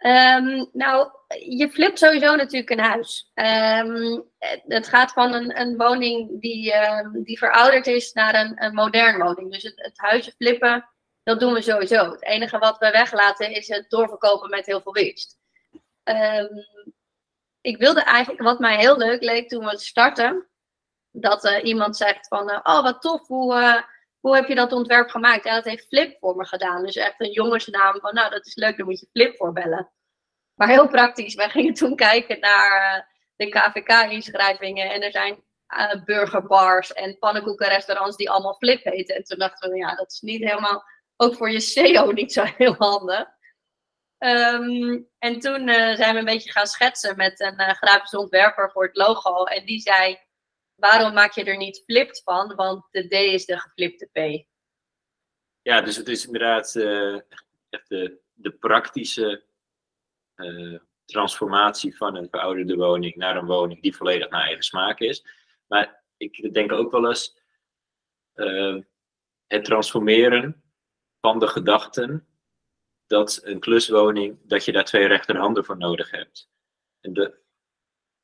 Um, 0.00 0.68
nou, 0.72 1.10
je 1.48 1.70
flipt 1.70 1.98
sowieso 1.98 2.36
natuurlijk 2.36 2.70
een 2.70 2.78
huis. 2.78 3.30
Um, 3.34 4.24
het 4.66 4.88
gaat 4.88 5.12
van 5.12 5.34
een, 5.34 5.60
een 5.60 5.76
woning 5.76 6.40
die, 6.40 6.74
um, 6.74 7.22
die 7.22 7.38
verouderd 7.38 7.86
is 7.86 8.12
naar 8.12 8.34
een, 8.34 8.64
een 8.64 8.74
modern 8.74 9.22
woning. 9.22 9.52
Dus 9.52 9.62
het, 9.62 9.74
het 9.76 9.98
huisje 9.98 10.32
flippen, 10.32 10.88
dat 11.22 11.40
doen 11.40 11.52
we 11.52 11.62
sowieso. 11.62 12.10
Het 12.10 12.24
enige 12.24 12.58
wat 12.58 12.78
we 12.78 12.90
weglaten 12.90 13.54
is 13.54 13.68
het 13.68 13.90
doorverkopen 13.90 14.50
met 14.50 14.66
heel 14.66 14.80
veel 14.80 14.92
winst. 14.92 15.38
ik 17.60 17.76
wilde 17.76 18.02
eigenlijk, 18.02 18.42
wat 18.42 18.58
mij 18.58 18.76
heel 18.76 18.96
leuk 18.96 19.22
leek 19.22 19.48
toen 19.48 19.64
we 19.64 19.78
starten, 19.78 20.50
dat 21.10 21.44
uh, 21.44 21.64
iemand 21.64 21.96
zegt 21.96 22.28
van, 22.28 22.50
uh, 22.50 22.58
oh 22.62 22.82
wat 22.82 23.00
tof, 23.00 23.26
hoe, 23.26 23.54
uh, 23.54 23.82
hoe 24.20 24.34
heb 24.34 24.48
je 24.48 24.54
dat 24.54 24.72
ontwerp 24.72 25.10
gemaakt? 25.10 25.44
Ja, 25.44 25.54
dat 25.54 25.64
heeft 25.64 25.86
Flip 25.86 26.16
voor 26.18 26.36
me 26.36 26.46
gedaan. 26.46 26.84
Dus 26.84 26.96
echt 26.96 27.20
een 27.20 27.32
jongensnaam 27.32 28.00
van, 28.00 28.14
nou 28.14 28.30
dat 28.30 28.46
is 28.46 28.54
leuk, 28.54 28.76
dan 28.76 28.86
moet 28.86 29.00
je 29.00 29.08
Flip 29.12 29.36
voorbellen. 29.36 29.90
Maar 30.54 30.68
heel 30.68 30.88
praktisch, 30.88 31.34
wij 31.34 31.48
gingen 31.48 31.74
toen 31.74 31.96
kijken 31.96 32.40
naar 32.40 32.96
uh, 32.96 33.02
de 33.36 33.48
KVK-inschrijvingen 33.48 34.90
en 34.90 35.02
er 35.02 35.10
zijn 35.10 35.44
uh, 35.68 36.04
burgerbars 36.04 36.92
en 36.92 37.18
pannenkoekenrestaurants 37.18 38.16
die 38.16 38.30
allemaal 38.30 38.54
Flip 38.54 38.84
heten. 38.84 39.16
En 39.16 39.24
toen 39.24 39.38
dachten 39.38 39.70
we, 39.70 39.76
ja, 39.76 39.94
dat 39.94 40.12
is 40.12 40.20
niet 40.20 40.44
helemaal, 40.44 40.84
ook 41.16 41.34
voor 41.34 41.50
je 41.50 41.60
SEO 41.60 42.10
niet 42.10 42.32
zo 42.32 42.44
heel 42.56 42.74
handig. 42.78 43.38
Um, 44.18 45.08
en 45.18 45.38
toen 45.38 45.68
uh, 45.68 45.94
zijn 45.94 46.12
we 46.12 46.18
een 46.18 46.24
beetje 46.24 46.52
gaan 46.52 46.66
schetsen 46.66 47.16
met 47.16 47.40
een 47.40 47.74
grafisch 47.74 48.14
ontwerper 48.14 48.70
voor 48.70 48.84
het 48.84 48.96
logo. 48.96 49.44
En 49.44 49.64
die 49.64 49.80
zei, 49.80 50.18
waarom 50.80 51.12
maak 51.12 51.32
je 51.32 51.44
er 51.44 51.56
niet 51.56 51.82
flipped 51.84 52.22
van? 52.22 52.54
Want 52.54 52.84
de 52.90 53.08
D 53.08 53.12
is 53.12 53.44
de 53.44 53.58
geflipte 53.58 54.08
P. 54.12 54.46
Ja, 55.62 55.80
dus 55.80 55.96
het 55.96 56.08
is 56.08 56.26
inderdaad 56.26 56.74
uh, 56.74 57.20
echt 57.68 57.88
de, 57.88 58.20
de 58.32 58.50
praktische 58.50 59.44
uh, 60.36 60.78
transformatie 61.04 61.96
van 61.96 62.16
een 62.16 62.28
verouderde 62.30 62.76
woning 62.76 63.14
naar 63.14 63.36
een 63.36 63.46
woning 63.46 63.82
die 63.82 63.96
volledig 63.96 64.30
naar 64.30 64.42
eigen 64.42 64.62
smaak 64.62 65.00
is. 65.00 65.24
Maar 65.66 66.04
ik 66.16 66.54
denk 66.54 66.72
ook 66.72 66.90
wel 66.90 67.08
eens 67.08 67.38
uh, 68.34 68.78
het 69.46 69.64
transformeren 69.64 70.62
van 71.20 71.38
de 71.38 71.46
gedachten 71.48 72.28
dat 73.06 73.40
een 73.42 73.60
kluswoning, 73.60 74.38
dat 74.42 74.64
je 74.64 74.72
daar 74.72 74.84
twee 74.84 75.06
rechterhanden 75.06 75.64
voor 75.64 75.76
nodig 75.76 76.10
hebt. 76.10 76.50
En 77.00 77.12
de, 77.12 77.38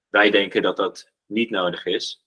wij 0.08 0.30
denken 0.30 0.62
dat 0.62 0.76
dat 0.76 1.12
niet 1.26 1.50
nodig 1.50 1.84
is 1.84 2.25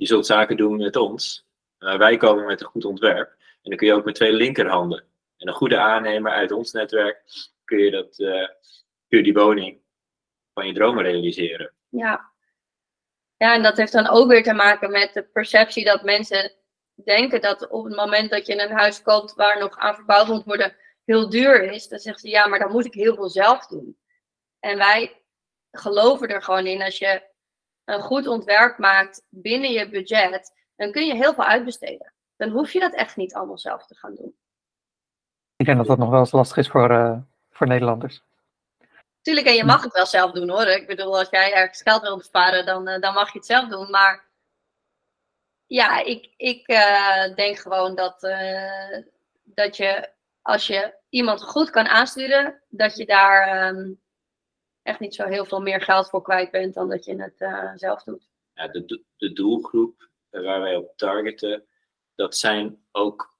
je 0.00 0.06
zult 0.06 0.26
zaken 0.26 0.56
doen 0.56 0.76
met 0.76 0.96
ons. 0.96 1.46
Wij 1.78 2.16
komen 2.16 2.46
met 2.46 2.60
een 2.60 2.66
goed 2.66 2.84
ontwerp. 2.84 3.28
En 3.38 3.70
dan 3.70 3.76
kun 3.76 3.86
je 3.86 3.94
ook 3.94 4.04
met 4.04 4.14
twee 4.14 4.32
linkerhanden. 4.32 5.04
En 5.36 5.48
een 5.48 5.54
goede 5.54 5.78
aannemer 5.78 6.32
uit 6.32 6.52
ons 6.52 6.72
netwerk 6.72 7.22
kun 7.64 7.78
je, 7.78 7.90
dat, 7.90 8.18
uh, 8.18 8.48
kun 9.08 9.18
je 9.18 9.22
die 9.22 9.32
woning 9.32 9.80
van 10.54 10.66
je 10.66 10.72
dromen 10.72 11.04
realiseren. 11.04 11.72
Ja. 11.88 12.30
ja, 13.36 13.54
en 13.54 13.62
dat 13.62 13.76
heeft 13.76 13.92
dan 13.92 14.08
ook 14.08 14.28
weer 14.28 14.42
te 14.42 14.52
maken 14.52 14.90
met 14.90 15.12
de 15.12 15.22
perceptie 15.22 15.84
dat 15.84 16.02
mensen 16.02 16.52
denken 17.04 17.40
dat 17.40 17.68
op 17.68 17.84
het 17.84 17.96
moment 17.96 18.30
dat 18.30 18.46
je 18.46 18.62
een 18.62 18.76
huis 18.76 19.02
koopt 19.02 19.34
waar 19.34 19.58
nog 19.58 19.76
aan 19.76 19.94
verbouwd 19.94 20.28
moet 20.28 20.44
worden, 20.44 20.76
heel 21.04 21.30
duur 21.30 21.62
is. 21.62 21.88
Dan 21.88 21.98
zeggen 21.98 22.22
ze 22.22 22.28
ja, 22.28 22.46
maar 22.46 22.58
dan 22.58 22.72
moet 22.72 22.86
ik 22.86 22.94
heel 22.94 23.14
veel 23.14 23.30
zelf 23.30 23.66
doen. 23.66 23.98
En 24.60 24.76
wij 24.76 25.22
geloven 25.70 26.28
er 26.28 26.42
gewoon 26.42 26.66
in 26.66 26.82
als 26.82 26.98
je 26.98 27.29
een 27.92 28.00
goed 28.00 28.26
ontwerp 28.26 28.78
maakt 28.78 29.26
binnen 29.28 29.70
je 29.70 29.88
budget, 29.88 30.52
dan 30.76 30.92
kun 30.92 31.06
je 31.06 31.14
heel 31.14 31.34
veel 31.34 31.44
uitbesteden. 31.44 32.12
Dan 32.36 32.48
hoef 32.48 32.72
je 32.72 32.80
dat 32.80 32.94
echt 32.94 33.16
niet 33.16 33.34
allemaal 33.34 33.58
zelf 33.58 33.86
te 33.86 33.94
gaan 33.94 34.14
doen. 34.14 34.34
Ik 35.56 35.66
denk 35.66 35.78
dat 35.78 35.86
dat 35.86 35.98
nog 35.98 36.10
wel 36.10 36.18
eens 36.18 36.32
lastig 36.32 36.56
is 36.56 36.68
voor, 36.68 36.90
uh, 36.90 37.18
voor 37.50 37.66
Nederlanders. 37.66 38.22
Tuurlijk, 39.22 39.46
en 39.46 39.54
je 39.54 39.64
mag 39.64 39.82
het 39.82 39.92
wel 39.92 40.06
zelf 40.06 40.32
doen 40.32 40.48
hoor. 40.48 40.66
Ik 40.66 40.86
bedoel, 40.86 41.18
als 41.18 41.30
jij 41.30 41.52
ergens 41.52 41.82
geld 41.82 42.02
wil 42.02 42.16
besparen, 42.16 42.66
dan, 42.66 42.88
uh, 42.88 43.00
dan 43.00 43.14
mag 43.14 43.32
je 43.32 43.38
het 43.38 43.46
zelf 43.46 43.68
doen. 43.68 43.90
Maar 43.90 44.24
ja, 45.66 46.04
ik, 46.04 46.32
ik 46.36 46.68
uh, 46.68 47.34
denk 47.34 47.58
gewoon 47.58 47.94
dat, 47.94 48.20
dat 49.44 49.76
je, 49.76 50.10
als 50.42 50.66
je 50.66 50.94
iemand 51.08 51.42
goed 51.42 51.70
kan 51.70 51.86
aansturen, 51.86 52.62
dat 52.68 52.96
je 52.96 53.06
daar 53.06 53.68
um, 53.68 54.00
echt 54.90 55.00
niet 55.00 55.14
zo 55.14 55.26
heel 55.26 55.44
veel 55.44 55.60
meer 55.60 55.80
geld 55.80 56.08
voor 56.08 56.22
kwijt 56.22 56.50
bent 56.50 56.74
dan 56.74 56.88
dat 56.88 57.04
je 57.04 57.22
het 57.22 57.40
uh, 57.40 57.72
zelf 57.74 58.02
doet. 58.02 58.28
Ja, 58.54 58.68
de, 58.68 59.02
de 59.16 59.32
doelgroep 59.32 60.08
waar 60.30 60.60
wij 60.60 60.76
op 60.76 60.96
targeten, 60.96 61.66
dat 62.14 62.36
zijn 62.36 62.84
ook, 62.92 63.36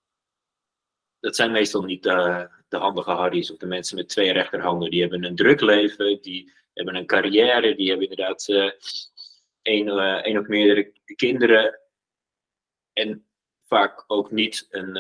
dat 1.21 1.37
zijn 1.37 1.51
meestal 1.51 1.83
niet 1.83 2.03
de, 2.03 2.49
de 2.69 2.77
handige 2.77 3.11
hardies 3.11 3.51
of 3.51 3.59
de 3.59 3.67
mensen 3.67 3.97
met 3.97 4.09
twee 4.09 4.33
rechterhanden. 4.33 4.91
Die 4.91 5.01
hebben 5.01 5.25
een 5.25 5.37
druk 5.37 5.61
leven, 5.61 6.23
die 6.23 6.53
hebben 6.73 6.95
een 6.95 7.07
carrière, 7.07 7.75
die 7.75 7.89
hebben 7.89 8.09
inderdaad 8.09 8.49
uh, 8.49 8.71
één 9.63 10.39
of 10.39 10.47
meerdere 10.47 10.93
kinderen. 11.17 11.81
En 12.93 13.27
vaak 13.67 14.05
ook 14.07 14.31
niet 14.31 14.67
een, 14.71 14.97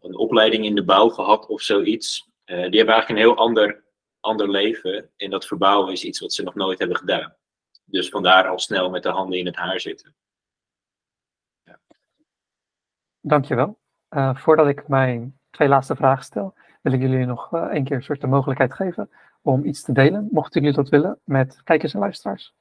een 0.00 0.16
opleiding 0.16 0.64
in 0.64 0.74
de 0.74 0.84
bouw 0.84 1.08
gehad 1.08 1.46
of 1.46 1.62
zoiets. 1.62 2.28
die 2.44 2.56
hebben 2.56 2.94
eigenlijk 2.94 3.08
een 3.08 3.16
heel 3.16 3.36
ander 3.36 3.88
ander 4.20 4.50
leven. 4.50 5.10
En 5.16 5.30
dat 5.30 5.46
verbouwen 5.46 5.92
is 5.92 6.04
iets 6.04 6.20
wat 6.20 6.32
ze 6.32 6.42
nog 6.42 6.54
nooit 6.54 6.78
hebben 6.78 6.96
gedaan. 6.96 7.34
Dus 7.84 8.08
vandaar 8.08 8.48
al 8.48 8.58
snel 8.58 8.90
met 8.90 9.02
de 9.02 9.08
handen 9.08 9.38
in 9.38 9.46
het 9.46 9.56
haar 9.56 9.80
zitten. 9.80 10.14
Ja. 11.62 11.78
Dankjewel. 13.20 13.78
Uh, 14.10 14.36
voordat 14.36 14.66
ik 14.66 14.88
mijn 14.88 15.38
twee 15.50 15.68
laatste 15.68 15.96
vragen 15.96 16.24
stel, 16.24 16.54
wil 16.82 16.92
ik 16.92 17.00
jullie 17.00 17.26
nog 17.26 17.52
uh, 17.52 17.66
een 17.70 17.84
keer 17.84 17.96
een 17.96 18.02
soort 18.02 18.20
de 18.20 18.26
mogelijkheid 18.26 18.72
geven 18.72 19.10
om 19.42 19.64
iets 19.64 19.82
te 19.82 19.92
delen, 19.92 20.28
mochten 20.30 20.60
jullie 20.60 20.76
dat 20.76 20.88
willen, 20.88 21.20
met 21.24 21.60
kijkers 21.64 21.94
en 21.94 22.00
luisteraars. 22.00 22.54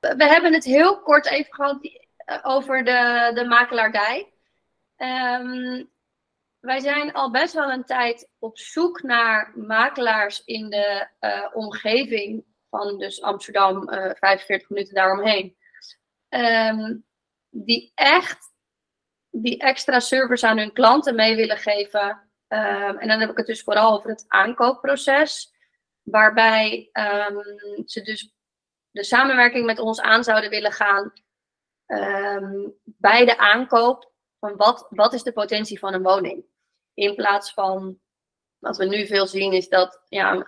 We 0.00 0.24
hebben 0.24 0.52
het 0.52 0.64
heel 0.64 1.02
kort 1.02 1.26
even 1.26 1.54
gehad 1.54 1.78
eh, 2.16 2.38
over 2.42 2.84
de, 2.84 3.30
de 3.34 3.44
makelaardij. 3.44 4.32
Um, 4.96 5.90
wij 6.66 6.80
zijn 6.80 7.12
al 7.12 7.30
best 7.30 7.54
wel 7.54 7.70
een 7.70 7.84
tijd 7.84 8.28
op 8.38 8.58
zoek 8.58 9.02
naar 9.02 9.52
makelaars 9.56 10.44
in 10.44 10.70
de 10.70 11.08
uh, 11.20 11.46
omgeving 11.52 12.44
van 12.70 12.98
dus 12.98 13.22
Amsterdam, 13.22 13.90
uh, 13.90 14.10
eh, 14.10 14.16
45 14.16 14.68
minuten 14.68 14.94
daaromheen. 14.94 15.56
Um, 16.28 17.04
die 17.50 17.92
echt 17.94 18.54
die 19.30 19.58
extra 19.58 20.00
service 20.00 20.46
aan 20.46 20.58
hun 20.58 20.72
klanten 20.72 21.14
mee 21.14 21.36
willen 21.36 21.58
geven. 21.58 22.10
Um, 22.48 22.98
en 22.98 23.08
dan 23.08 23.20
heb 23.20 23.30
ik 23.30 23.36
het 23.36 23.46
dus 23.46 23.62
vooral 23.62 23.96
over 23.98 24.10
het 24.10 24.24
aankoopproces. 24.28 25.54
Waarbij 26.02 26.90
um, 26.92 27.42
ze 27.88 28.02
dus 28.02 28.34
de 28.90 29.04
samenwerking 29.04 29.66
met 29.66 29.78
ons 29.78 30.00
aan 30.00 30.24
zouden 30.24 30.50
willen 30.50 30.72
gaan 30.72 31.12
bij 32.84 33.24
de 33.24 33.38
aankoop. 33.38 34.12
Van 34.38 34.56
wat, 34.56 34.86
wat 34.90 35.12
is 35.12 35.22
de 35.22 35.32
potentie 35.32 35.78
van 35.78 35.94
een 35.94 36.02
woning? 36.02 36.44
In 36.96 37.14
plaats 37.14 37.52
van, 37.52 37.98
wat 38.58 38.76
we 38.76 38.84
nu 38.84 39.06
veel 39.06 39.26
zien, 39.26 39.52
is 39.52 39.68
dat 39.68 40.02
ja, 40.08 40.46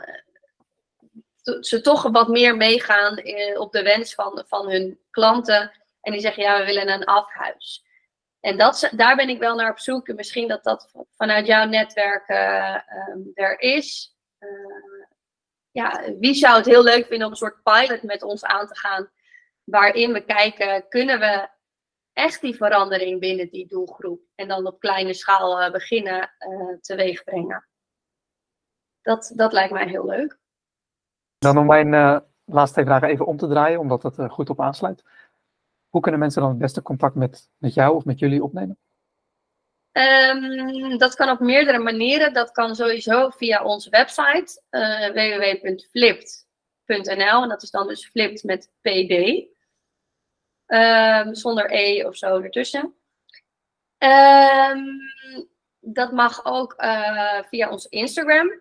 ze 1.61 1.80
toch 1.80 2.02
wat 2.02 2.28
meer 2.28 2.56
meegaan 2.56 3.16
eh, 3.16 3.61
op 3.61 3.72
de 3.72 3.82
wens 3.82 4.14
van, 4.14 4.44
van 4.46 4.70
hun 4.70 5.00
klanten. 5.11 5.72
En 6.00 6.12
die 6.12 6.20
zeggen, 6.20 6.42
ja, 6.42 6.58
we 6.58 6.64
willen 6.64 6.88
een 6.88 7.04
afhuis. 7.04 7.84
En 8.40 8.57
dat, 8.57 8.90
daar 8.96 9.16
ben 9.16 9.28
ik 9.28 9.38
wel 9.38 9.55
naar 9.55 9.70
op 9.70 9.78
zoek. 9.78 10.09
En 10.09 10.14
misschien 10.14 10.49
dat 10.49 10.64
dat 10.64 10.90
vanuit 11.16 11.46
jouw 11.46 11.64
netwerk 11.64 12.28
uh, 12.28 12.74
um, 13.09 13.30
er 13.34 13.61
is. 13.61 14.16
Uh, 14.38 15.07
ja, 15.70 16.12
wie 16.18 16.34
zou 16.34 16.57
het 16.57 16.66
heel 16.66 16.82
leuk 16.82 17.07
vinden 17.07 17.26
om 17.26 17.32
een 17.32 17.38
soort 17.38 17.62
pilot 17.62 18.03
met 18.03 18.22
ons 18.22 18.44
aan 18.44 18.66
te 18.66 18.78
gaan. 18.78 19.11
Waarin 19.64 20.12
we 20.12 20.24
kijken, 20.24 20.88
kunnen 20.88 21.18
we 21.18 21.49
echt 22.18 22.40
die 22.40 22.56
verandering 22.56 23.20
binnen 23.20 23.50
die 23.50 23.66
doelgroep 23.66 24.20
en 24.34 24.48
dan 24.48 24.66
op 24.66 24.80
kleine 24.80 25.14
schaal 25.14 25.62
uh, 25.62 25.70
beginnen 25.70 26.30
uh, 26.38 26.76
teweeg 26.80 27.24
brengen. 27.24 27.66
Dat, 29.02 29.32
dat 29.34 29.52
lijkt 29.52 29.72
mij 29.72 29.88
heel 29.88 30.06
leuk. 30.06 30.38
Dan 31.38 31.58
om 31.58 31.66
mijn 31.66 31.92
uh, 31.92 32.18
laatste 32.44 32.84
vragen 32.84 33.08
even 33.08 33.26
om 33.26 33.36
te 33.36 33.48
draaien, 33.48 33.80
omdat 33.80 34.02
het 34.02 34.30
goed 34.30 34.50
op 34.50 34.60
aansluit. 34.60 35.04
Hoe 35.88 36.00
kunnen 36.00 36.20
mensen 36.20 36.40
dan 36.40 36.50
het 36.50 36.58
beste 36.58 36.82
contact 36.82 37.14
met, 37.14 37.50
met 37.56 37.74
jou 37.74 37.94
of 37.94 38.04
met 38.04 38.18
jullie 38.18 38.42
opnemen? 38.42 38.78
Ehm, 39.92 40.96
dat 40.96 41.14
kan 41.14 41.30
op 41.30 41.40
meerdere 41.40 41.78
manieren. 41.78 42.32
Dat 42.32 42.50
kan 42.50 42.74
sowieso 42.74 43.30
via 43.30 43.64
onze 43.64 43.90
website 43.90 44.62
www.flipt.nl 45.12 47.42
en 47.42 47.48
dat 47.48 47.62
is 47.62 47.70
dan 47.70 47.86
dus 47.86 48.06
flipt 48.06 48.44
met 48.44 48.70
pd. 48.80 49.46
Um, 50.68 51.34
zonder 51.34 51.72
e 51.72 52.04
of 52.04 52.16
zo 52.16 52.40
ertussen. 52.40 52.94
Um, 53.98 55.00
dat 55.80 56.12
mag 56.12 56.44
ook 56.44 56.74
uh, 56.78 57.42
via 57.42 57.70
onze 57.70 57.88
Instagram. 57.88 58.60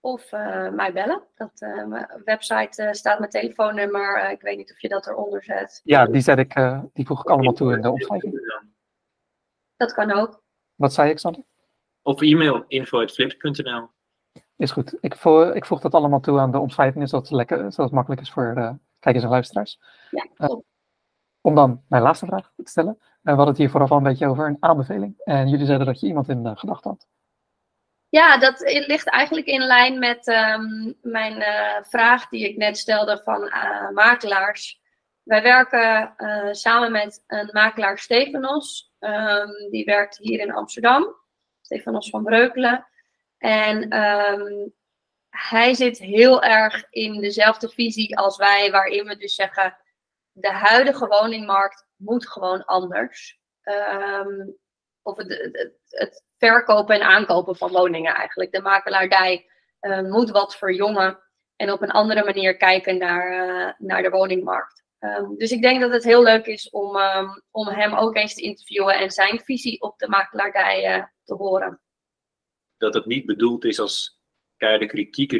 Of 0.00 0.32
uh, 0.32 0.68
mij 0.68 0.92
bellen. 0.92 1.22
Dat 1.34 1.60
uh, 1.60 2.02
website 2.24 2.88
staat 2.90 3.18
mijn 3.18 3.30
telefoonnummer. 3.30 4.30
ik 4.30 4.40
weet 4.40 4.56
niet 4.56 4.72
of 4.72 4.80
je 4.80 4.88
dat 4.88 5.06
eronder 5.06 5.44
zet. 5.44 5.80
Ja, 5.84 6.06
die, 6.06 6.20
zet 6.20 6.38
ik, 6.38 6.54
die 6.92 7.06
voeg 7.06 7.20
ik 7.20 7.30
allemaal 7.30 7.52
toe 7.52 7.72
in 7.72 7.80
de 7.80 7.90
omschrijving. 7.90 8.62
Dat 9.76 9.92
kan 9.92 10.12
ook. 10.12 10.42
Wat 10.74 10.92
zei 10.92 11.10
ik, 11.10 11.18
Sander? 11.18 11.42
Of 12.02 12.20
e-mail 12.20 12.64
info.flips.nl. 12.68 13.88
Is 14.56 14.70
goed. 14.70 14.94
Ik, 15.00 15.16
vo 15.16 15.50
ik 15.50 15.66
voeg 15.66 15.80
dat 15.80 15.94
allemaal 15.94 16.20
toe 16.20 16.38
aan 16.38 16.50
de 16.50 16.58
omschrijving, 16.58 17.08
zodat 17.08 17.28
het, 17.28 17.36
lekker, 17.36 17.58
zodat 17.58 17.76
het 17.76 17.90
makkelijk 17.90 18.20
is 18.20 18.30
voor 18.30 18.54
uh, 18.56 18.72
kijkers 19.02 19.24
en 19.24 19.30
luisteraars. 19.30 19.80
Ja, 20.10 20.26
uh, 20.36 20.56
om 21.40 21.54
dan 21.54 21.82
mijn 21.88 22.02
laatste 22.02 22.26
vraag 22.26 22.52
te 22.56 22.70
stellen. 22.70 22.96
Uh, 22.98 23.04
we 23.22 23.30
hadden 23.30 23.48
het 23.48 23.56
hier 23.56 23.70
vooraf 23.70 23.90
al 23.90 23.96
een 23.96 24.02
beetje 24.02 24.26
over 24.26 24.46
een 24.46 24.56
aanbeveling. 24.60 25.14
En 25.24 25.48
jullie 25.48 25.66
zeiden 25.66 25.86
dat 25.86 26.00
je 26.00 26.06
iemand 26.06 26.28
in 26.28 26.46
uh, 26.46 26.52
gedachten 26.54 26.90
had. 26.90 27.06
Ja, 28.08 28.38
dat 28.38 28.60
ligt 28.86 29.08
eigenlijk 29.08 29.46
in 29.46 29.62
lijn 29.62 29.98
met 29.98 30.28
um, 30.28 30.94
mijn 31.02 31.36
uh, 31.36 31.82
vraag 31.82 32.28
die 32.28 32.48
ik 32.48 32.56
net 32.56 32.78
stelde 32.78 33.20
van 33.24 33.40
makelaars. 33.94 34.80
Wij 35.22 35.42
werken 35.42 36.14
samen 36.50 36.92
met 36.92 37.24
een 37.26 37.50
makelaar 37.52 37.98
Stefanos. 37.98 38.92
Um, 39.00 39.70
die 39.70 39.84
werkt 39.84 40.18
hier 40.18 40.40
in 40.40 40.52
Amsterdam. 40.52 41.14
Stefanos 41.60 42.10
van 42.10 42.24
Breukelen. 42.24 42.86
En 43.38 44.02
um, 44.02 44.72
hij 45.36 45.74
zit 45.74 45.98
heel 45.98 46.42
erg 46.42 46.84
in 46.90 47.20
dezelfde 47.20 47.68
visie 47.68 48.18
als 48.18 48.36
wij, 48.36 48.70
waarin 48.70 49.04
we 49.04 49.16
dus 49.16 49.34
zeggen 49.34 49.76
de 50.32 50.52
huidige 50.52 51.06
woningmarkt 51.06 51.86
moet 51.96 52.28
gewoon 52.28 52.64
anders. 52.64 53.40
Um, 53.62 54.56
of 55.02 55.16
het, 55.16 55.28
het, 55.88 56.24
verkopen 56.36 56.94
en 56.94 57.06
aankopen 57.06 57.56
van 57.56 57.72
woningen 57.72 58.14
eigenlijk. 58.14 58.52
De 58.52 58.60
makelaardij 58.60 59.46
uh, 59.80 60.00
moet 60.00 60.30
wat 60.30 60.56
verjongen 60.56 61.18
en 61.56 61.72
op 61.72 61.82
een 61.82 61.90
andere 61.90 62.24
manier 62.24 62.56
kijken 62.56 62.98
naar, 62.98 63.48
uh, 63.48 63.72
naar 63.78 64.02
de 64.02 64.10
woningmarkt. 64.10 64.84
Um, 64.98 65.36
dus 65.36 65.50
ik 65.50 65.62
denk 65.62 65.80
dat 65.80 65.92
het 65.92 66.04
heel 66.04 66.22
leuk 66.22 66.46
is 66.46 66.70
om, 66.70 66.96
um, 66.96 67.42
om 67.50 67.68
hem 67.68 67.94
ook 67.94 68.16
eens 68.16 68.34
te 68.34 68.42
interviewen 68.42 68.98
en 68.98 69.10
zijn 69.10 69.40
visie 69.40 69.80
op 69.80 69.98
de 69.98 70.08
makelaardij 70.08 70.98
uh, 70.98 71.04
te 71.24 71.34
horen. 71.34 71.80
Dat 72.76 72.94
het 72.94 73.06
niet 73.06 73.26
bedoeld 73.26 73.64
is 73.64 73.78
als 73.80 74.21
keiharde 74.62 74.86
kritiek 74.86 75.30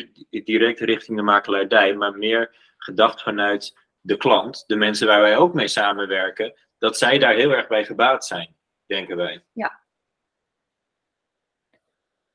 direct 0.44 0.80
richting 0.80 1.16
de 1.16 1.22
makelaardij, 1.22 1.94
maar 1.94 2.18
meer 2.18 2.56
gedacht 2.76 3.22
vanuit 3.22 3.78
de 4.00 4.16
klant, 4.16 4.64
de 4.66 4.76
mensen 4.76 5.06
waar 5.06 5.20
wij 5.20 5.36
ook 5.36 5.54
mee 5.54 5.68
samenwerken, 5.68 6.54
dat 6.78 6.98
zij 6.98 7.18
daar 7.18 7.34
heel 7.34 7.50
erg 7.50 7.68
bij 7.68 7.84
gebaat 7.84 8.24
zijn, 8.24 8.54
denken 8.86 9.16
wij. 9.16 9.44
Ja. 9.52 9.80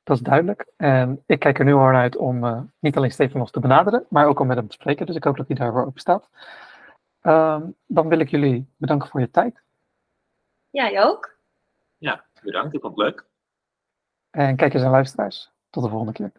Dat 0.02 0.16
is 0.16 0.22
duidelijk. 0.22 0.66
En 0.76 1.22
ik 1.26 1.38
kijk 1.38 1.58
er 1.58 1.64
nu 1.64 1.72
al 1.72 1.78
naar 1.78 1.94
uit 1.94 2.16
om 2.16 2.44
uh, 2.44 2.60
niet 2.78 2.96
alleen 2.96 3.10
Stefanos 3.10 3.50
te 3.50 3.60
benaderen, 3.60 4.06
maar 4.08 4.26
ook 4.26 4.40
om 4.40 4.46
met 4.46 4.56
hem 4.56 4.68
te 4.68 4.74
spreken. 4.74 5.06
Dus 5.06 5.16
ik 5.16 5.24
hoop 5.24 5.36
dat 5.36 5.46
hij 5.46 5.56
daarvoor 5.56 5.86
open 5.86 6.00
staat. 6.00 6.28
Um, 7.22 7.74
dan 7.86 8.08
wil 8.08 8.18
ik 8.18 8.28
jullie 8.28 8.66
bedanken 8.76 9.08
voor 9.08 9.20
je 9.20 9.30
tijd. 9.30 9.62
Jij 10.70 11.04
ook. 11.04 11.36
Ja, 11.98 12.24
bedankt. 12.42 12.74
Ik 12.74 12.80
vond 12.80 12.96
het 12.96 13.04
leuk. 13.04 13.26
En 14.30 14.56
kijkers 14.56 14.82
en 14.82 14.90
luisteraars, 14.90 15.50
tot 15.70 15.82
de 15.82 15.88
volgende 15.88 16.12
keer. 16.12 16.32